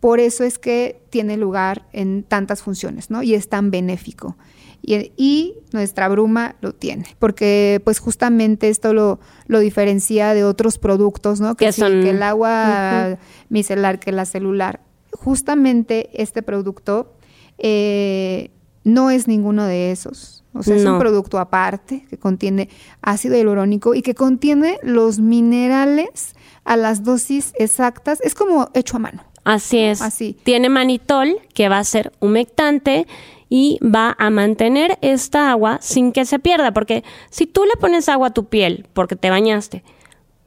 por 0.00 0.20
eso 0.20 0.44
es 0.44 0.58
que 0.58 1.00
tiene 1.08 1.38
lugar 1.38 1.86
en 1.92 2.22
tantas 2.22 2.60
funciones, 2.62 3.08
¿no? 3.08 3.22
Y 3.22 3.34
es 3.34 3.48
tan 3.48 3.70
benéfico. 3.70 4.36
Y, 4.82 5.12
y 5.16 5.54
nuestra 5.72 6.08
bruma 6.08 6.56
lo 6.60 6.74
tiene, 6.74 7.06
porque 7.18 7.80
pues 7.84 7.98
justamente 8.00 8.68
esto 8.68 8.92
lo, 8.92 9.18
lo 9.46 9.60
diferencia 9.60 10.34
de 10.34 10.44
otros 10.44 10.76
productos, 10.76 11.40
¿no? 11.40 11.54
Que, 11.56 11.72
sí, 11.72 11.80
son- 11.80 12.02
que 12.02 12.10
el 12.10 12.22
agua 12.22 13.16
micelar, 13.48 13.98
que 13.98 14.12
la 14.12 14.26
celular. 14.26 14.80
Justamente 15.12 16.10
este 16.22 16.42
producto 16.42 17.14
eh, 17.56 18.50
no 18.84 19.08
es 19.10 19.26
ninguno 19.26 19.64
de 19.64 19.90
esos. 19.90 20.43
O 20.54 20.62
sea, 20.62 20.76
es 20.76 20.84
un 20.84 20.98
producto 20.98 21.38
aparte 21.38 22.06
que 22.08 22.16
contiene 22.16 22.68
ácido 23.02 23.36
hialurónico 23.36 23.94
y 23.94 24.02
que 24.02 24.14
contiene 24.14 24.78
los 24.82 25.18
minerales 25.18 26.34
a 26.64 26.76
las 26.76 27.02
dosis 27.02 27.52
exactas. 27.58 28.20
Es 28.22 28.34
como 28.34 28.70
hecho 28.72 28.96
a 28.96 29.00
mano. 29.00 29.24
Así 29.44 29.78
es. 29.78 30.00
Así. 30.00 30.36
Tiene 30.44 30.68
manitol, 30.68 31.36
que 31.52 31.68
va 31.68 31.78
a 31.78 31.84
ser 31.84 32.12
humectante 32.20 33.06
y 33.48 33.78
va 33.82 34.16
a 34.18 34.30
mantener 34.30 34.98
esta 35.02 35.50
agua 35.50 35.78
sin 35.80 36.12
que 36.12 36.24
se 36.24 36.38
pierda. 36.38 36.72
Porque 36.72 37.04
si 37.30 37.46
tú 37.46 37.64
le 37.64 37.78
pones 37.78 38.08
agua 38.08 38.28
a 38.28 38.34
tu 38.34 38.46
piel 38.46 38.86
porque 38.94 39.16
te 39.16 39.30
bañaste, 39.30 39.82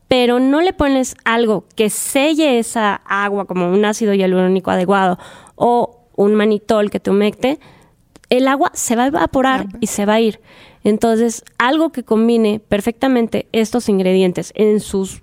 pero 0.07 0.39
no 0.39 0.61
le 0.61 0.73
pones 0.73 1.15
algo 1.25 1.65
que 1.75 1.89
selle 1.89 2.59
esa 2.59 2.95
agua 3.05 3.45
como 3.45 3.69
un 3.69 3.85
ácido 3.85 4.13
hialurónico 4.13 4.71
adecuado 4.71 5.19
o 5.55 6.05
un 6.15 6.33
manitol 6.33 6.89
que 6.89 6.99
te 6.99 7.11
humecte, 7.11 7.59
el 8.29 8.47
agua 8.47 8.71
se 8.73 8.95
va 8.95 9.03
a 9.03 9.07
evaporar 9.07 9.67
y 9.79 9.87
se 9.87 10.05
va 10.05 10.15
a 10.15 10.21
ir. 10.21 10.39
Entonces, 10.83 11.43
algo 11.57 11.91
que 11.91 12.03
combine 12.03 12.59
perfectamente 12.59 13.47
estos 13.51 13.89
ingredientes 13.89 14.51
en 14.55 14.79
sus 14.79 15.21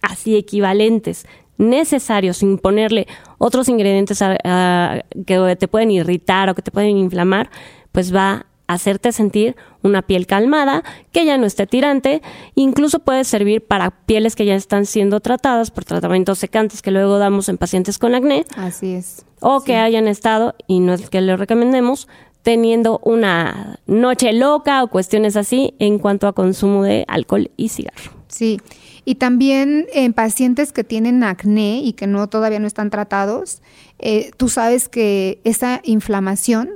así 0.00 0.36
equivalentes 0.36 1.26
necesarios 1.58 2.38
sin 2.38 2.58
ponerle 2.58 3.06
otros 3.38 3.68
ingredientes 3.68 4.20
a- 4.22 4.36
a- 4.44 5.02
que 5.26 5.56
te 5.56 5.68
pueden 5.68 5.90
irritar 5.90 6.48
o 6.50 6.54
que 6.54 6.62
te 6.62 6.70
pueden 6.70 6.96
inflamar, 6.96 7.50
pues 7.92 8.14
va 8.14 8.46
a 8.66 8.74
hacerte 8.74 9.12
sentir 9.12 9.54
una 9.82 10.02
piel 10.02 10.26
calmada, 10.26 10.82
que 11.12 11.24
ya 11.26 11.36
no 11.36 11.46
esté 11.46 11.66
tirante, 11.66 12.22
incluso 12.54 13.00
puede 13.00 13.24
servir 13.24 13.60
para 13.64 13.90
pieles 13.90 14.34
que 14.34 14.46
ya 14.46 14.54
están 14.54 14.86
siendo 14.86 15.20
tratadas 15.20 15.70
por 15.70 15.84
tratamientos 15.84 16.38
secantes 16.38 16.80
que 16.80 16.90
luego 16.90 17.18
damos 17.18 17.48
en 17.48 17.58
pacientes 17.58 17.98
con 17.98 18.14
acné. 18.14 18.44
Así 18.56 18.94
es. 18.94 19.24
O 19.40 19.62
que 19.62 19.76
hayan 19.76 20.08
estado, 20.08 20.54
y 20.68 20.80
no 20.80 20.94
es 20.94 21.10
que 21.10 21.20
le 21.20 21.36
recomendemos, 21.36 22.08
teniendo 22.42 23.00
una 23.04 23.78
noche 23.86 24.32
loca 24.32 24.82
o 24.82 24.88
cuestiones 24.88 25.36
así 25.36 25.74
en 25.78 25.98
cuanto 25.98 26.26
a 26.26 26.32
consumo 26.32 26.82
de 26.82 27.04
alcohol 27.08 27.50
y 27.56 27.68
cigarro. 27.68 28.12
Sí, 28.28 28.60
y 29.04 29.16
también 29.16 29.86
en 29.92 30.12
pacientes 30.12 30.72
que 30.72 30.84
tienen 30.84 31.22
acné 31.24 31.80
y 31.82 31.92
que 31.92 32.06
no 32.06 32.28
todavía 32.28 32.58
no 32.58 32.66
están 32.66 32.90
tratados, 32.90 33.62
eh, 33.98 34.30
tú 34.36 34.48
sabes 34.48 34.88
que 34.88 35.40
esa 35.44 35.80
inflamación 35.84 36.70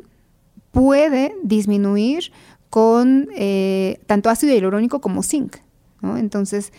puede 0.70 1.34
disminuir 1.42 2.32
con 2.68 3.28
eh, 3.36 4.00
tanto 4.06 4.28
ácido 4.28 4.52
hialurónico 4.52 5.00
como 5.00 5.22
zinc. 5.22 5.56
Entonces, 6.02 6.72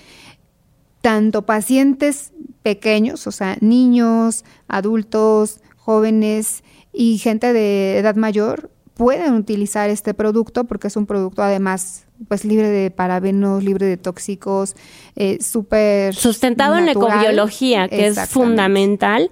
tanto 1.01 1.45
pacientes 1.45 2.31
pequeños, 2.63 3.27
o 3.27 3.31
sea, 3.31 3.57
niños, 3.59 4.45
adultos, 4.67 5.59
jóvenes 5.75 6.63
y 6.93 7.17
gente 7.17 7.51
de 7.51 7.97
edad 7.97 8.15
mayor 8.15 8.71
pueden 8.97 9.35
utilizar 9.35 9.89
este 9.89 10.13
producto 10.13 10.65
porque 10.65 10.87
es 10.87 10.97
un 10.97 11.05
producto 11.05 11.43
además 11.43 12.05
pues 12.27 12.43
libre 12.43 12.67
de 12.69 12.89
parabenos, 12.89 13.63
libre 13.63 13.85
de 13.85 13.97
tóxicos, 13.97 14.75
eh, 15.15 15.37
súper 15.39 16.15
sustentado 16.15 16.77
en 16.77 16.89
ecobiología, 16.89 17.87
que 17.87 18.07
es 18.07 18.19
fundamental 18.27 19.29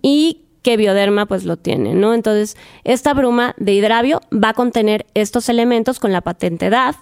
y 0.00 0.42
que 0.62 0.76
Bioderma 0.76 1.26
pues 1.26 1.44
lo 1.44 1.56
tiene, 1.56 1.94
¿no? 1.94 2.14
Entonces, 2.14 2.56
esta 2.84 3.14
bruma 3.14 3.54
de 3.58 3.72
hidravio 3.72 4.20
va 4.32 4.50
a 4.50 4.54
contener 4.54 5.06
estos 5.14 5.48
elementos 5.48 5.98
con 5.98 6.12
la 6.12 6.20
patente 6.20 6.70
DAF, 6.70 6.96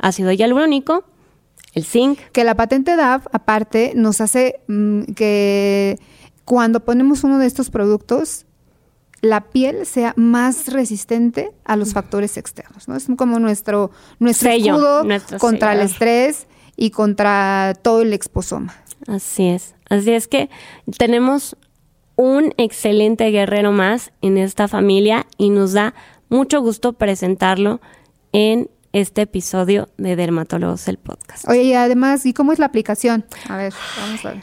ácido 0.00 0.32
hialurónico, 0.32 1.04
el 1.74 1.84
zinc. 1.84 2.18
Que 2.32 2.44
la 2.44 2.54
patente 2.54 2.96
DAF, 2.96 3.26
aparte, 3.32 3.92
nos 3.94 4.20
hace 4.20 4.60
mm, 4.68 5.02
que 5.14 5.98
cuando 6.44 6.80
ponemos 6.80 7.24
uno 7.24 7.38
de 7.38 7.46
estos 7.46 7.70
productos, 7.70 8.46
la 9.22 9.40
piel 9.50 9.86
sea 9.86 10.12
más 10.16 10.66
resistente 10.66 11.52
a 11.64 11.76
los 11.76 11.94
factores 11.94 12.36
externos, 12.36 12.88
¿no? 12.88 12.96
Es 12.96 13.06
como 13.16 13.38
nuestro, 13.38 13.92
nuestro 14.18 14.50
escudo 14.50 15.04
contra 15.38 15.72
el 15.72 15.80
estrés 15.80 16.48
y 16.76 16.90
contra 16.90 17.74
todo 17.80 18.02
el 18.02 18.12
exposoma. 18.12 18.74
Así 19.06 19.46
es. 19.46 19.74
Así 19.88 20.10
es 20.10 20.26
que 20.26 20.50
tenemos 20.98 21.56
un 22.16 22.52
excelente 22.56 23.30
guerrero 23.30 23.70
más 23.70 24.12
en 24.22 24.38
esta 24.38 24.66
familia 24.66 25.26
y 25.38 25.50
nos 25.50 25.72
da 25.72 25.94
mucho 26.28 26.60
gusto 26.60 26.94
presentarlo 26.94 27.80
en 28.32 28.70
este 28.92 29.22
episodio 29.22 29.88
de 29.98 30.16
Dermatólogos 30.16 30.88
el 30.88 30.98
Podcast. 30.98 31.48
Oye, 31.48 31.62
y 31.62 31.74
además, 31.74 32.26
¿y 32.26 32.34
cómo 32.34 32.52
es 32.52 32.58
la 32.58 32.66
aplicación? 32.66 33.24
A 33.48 33.56
ver, 33.56 33.72
vamos 33.98 34.24
a 34.24 34.30
ver. 34.32 34.42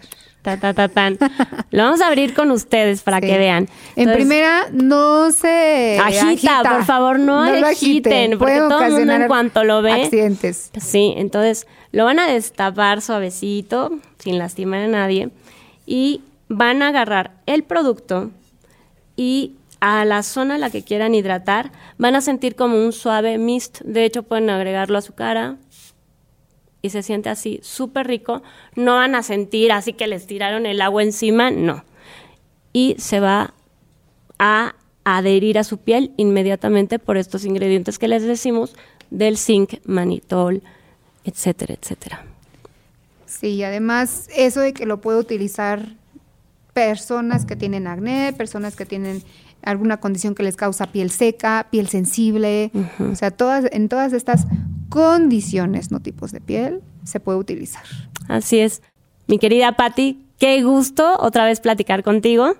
Lo 1.71 1.83
vamos 1.83 2.01
a 2.01 2.07
abrir 2.07 2.33
con 2.33 2.51
ustedes 2.51 3.01
para 3.01 3.19
que 3.19 3.37
vean. 3.37 3.67
en 3.95 4.11
primera, 4.13 4.67
no 4.71 5.31
se 5.31 5.99
agita, 5.99 6.63
por 6.63 6.85
favor, 6.85 7.19
no, 7.19 7.41
agiten, 7.43 8.37
porque 8.37 8.57
todo 8.57 8.83
el 8.83 8.93
mundo 8.93 9.13
en 9.13 9.27
cuanto 9.27 9.63
lo 9.63 9.81
ve. 9.81 10.03
Accidentes. 10.03 10.71
Sí, 10.79 11.13
entonces 11.17 11.67
lo 11.91 12.05
van 12.05 12.19
a 12.19 12.27
destapar 12.27 13.01
suavecito, 13.01 13.91
sin 14.17 14.37
lastimar 14.37 14.81
a 14.81 14.87
nadie, 14.87 15.29
y 15.85 16.21
van 16.47 16.81
a 16.81 16.89
agarrar 16.89 17.31
el 17.45 17.63
producto 17.63 18.31
y 19.15 19.55
a 19.81 20.03
la 20.05 20.23
zona 20.23 20.55
a 20.55 20.57
la 20.57 20.69
que 20.69 20.83
quieran 20.83 21.15
hidratar, 21.15 21.71
van 21.97 22.15
a 22.15 22.21
sentir 22.21 22.55
como 22.55 22.83
un 22.83 22.91
suave 22.91 23.37
mist. 23.37 23.81
De 23.81 24.05
hecho, 24.05 24.23
pueden 24.23 24.49
agregarlo 24.49 24.97
a 24.97 25.01
su 25.01 25.13
cara, 25.13 25.55
y 26.81 26.89
se 26.89 27.03
siente 27.03 27.29
así 27.29 27.59
súper 27.61 28.07
rico, 28.07 28.41
no 28.75 28.95
van 28.95 29.15
a 29.15 29.23
sentir 29.23 29.71
así 29.71 29.93
que 29.93 30.07
les 30.07 30.27
tiraron 30.27 30.65
el 30.65 30.81
agua 30.81 31.03
encima, 31.03 31.51
no. 31.51 31.83
Y 32.71 32.95
se 32.99 33.19
va 33.19 33.53
a 34.37 34.75
adherir 35.03 35.57
a 35.57 35.63
su 35.63 35.77
piel 35.77 36.11
inmediatamente 36.17 36.99
por 36.99 37.17
estos 37.17 37.45
ingredientes 37.45 37.99
que 37.99 38.07
les 38.07 38.23
decimos 38.23 38.75
del 39.09 39.37
zinc, 39.37 39.85
manitol, 39.85 40.61
etcétera, 41.23 41.75
etcétera. 41.79 42.25
Sí, 43.25 43.63
además 43.63 44.27
eso 44.35 44.61
de 44.61 44.73
que 44.73 44.85
lo 44.85 45.01
puede 45.01 45.19
utilizar 45.19 45.95
personas 46.73 47.45
que 47.45 47.55
tienen 47.55 47.87
acné, 47.87 48.33
personas 48.33 48.75
que 48.75 48.85
tienen 48.85 49.23
alguna 49.61 49.97
condición 49.97 50.35
que 50.35 50.43
les 50.43 50.55
causa 50.55 50.91
piel 50.91 51.11
seca, 51.11 51.67
piel 51.69 51.89
sensible, 51.89 52.71
o 52.99 53.15
sea, 53.15 53.31
todas 53.31 53.65
en 53.71 53.89
todas 53.89 54.13
estas 54.13 54.45
condiciones, 54.89 55.91
no 55.91 55.99
tipos 55.99 56.31
de 56.31 56.41
piel, 56.41 56.81
se 57.03 57.19
puede 57.19 57.37
utilizar. 57.37 57.83
Así 58.27 58.59
es. 58.59 58.81
Mi 59.27 59.37
querida 59.37 59.73
Patti, 59.73 60.25
qué 60.39 60.63
gusto 60.63 61.17
otra 61.19 61.45
vez 61.45 61.59
platicar 61.59 62.03
contigo. 62.03 62.55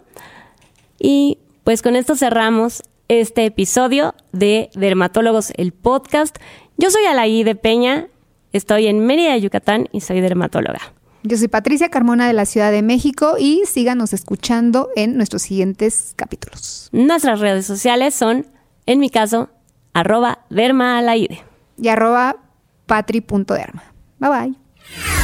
Y 0.99 1.39
pues 1.63 1.81
con 1.81 1.95
esto 1.95 2.15
cerramos 2.15 2.83
este 3.07 3.45
episodio 3.45 4.13
de 4.31 4.69
Dermatólogos, 4.75 5.51
el 5.55 5.71
podcast. 5.71 6.37
Yo 6.77 6.91
soy 6.91 7.03
Alaí 7.05 7.43
de 7.43 7.55
Peña, 7.55 8.07
estoy 8.53 8.87
en 8.87 9.05
Mérida, 9.05 9.35
Yucatán 9.37 9.87
y 9.91 10.01
soy 10.01 10.21
dermatóloga. 10.21 10.79
Yo 11.23 11.35
soy 11.35 11.47
Patricia 11.49 11.89
Carmona 11.89 12.27
de 12.27 12.33
la 12.33 12.45
Ciudad 12.45 12.71
de 12.71 12.81
México 12.81 13.35
y 13.37 13.63
síganos 13.65 14.13
escuchando 14.13 14.89
en 14.95 15.17
nuestros 15.17 15.41
siguientes 15.41 16.13
capítulos. 16.15 16.89
Nuestras 16.91 17.39
redes 17.39 17.65
sociales 17.65 18.13
son, 18.13 18.45
en 18.85 18.99
mi 18.99 19.09
caso, 19.09 19.49
arroba 19.93 20.45
dermaalaide 20.49 21.48
y 21.81 21.87
arroba 21.89 22.35
patri.derma. 22.85 23.83
Bye 24.19 24.29
bye. 24.29 25.18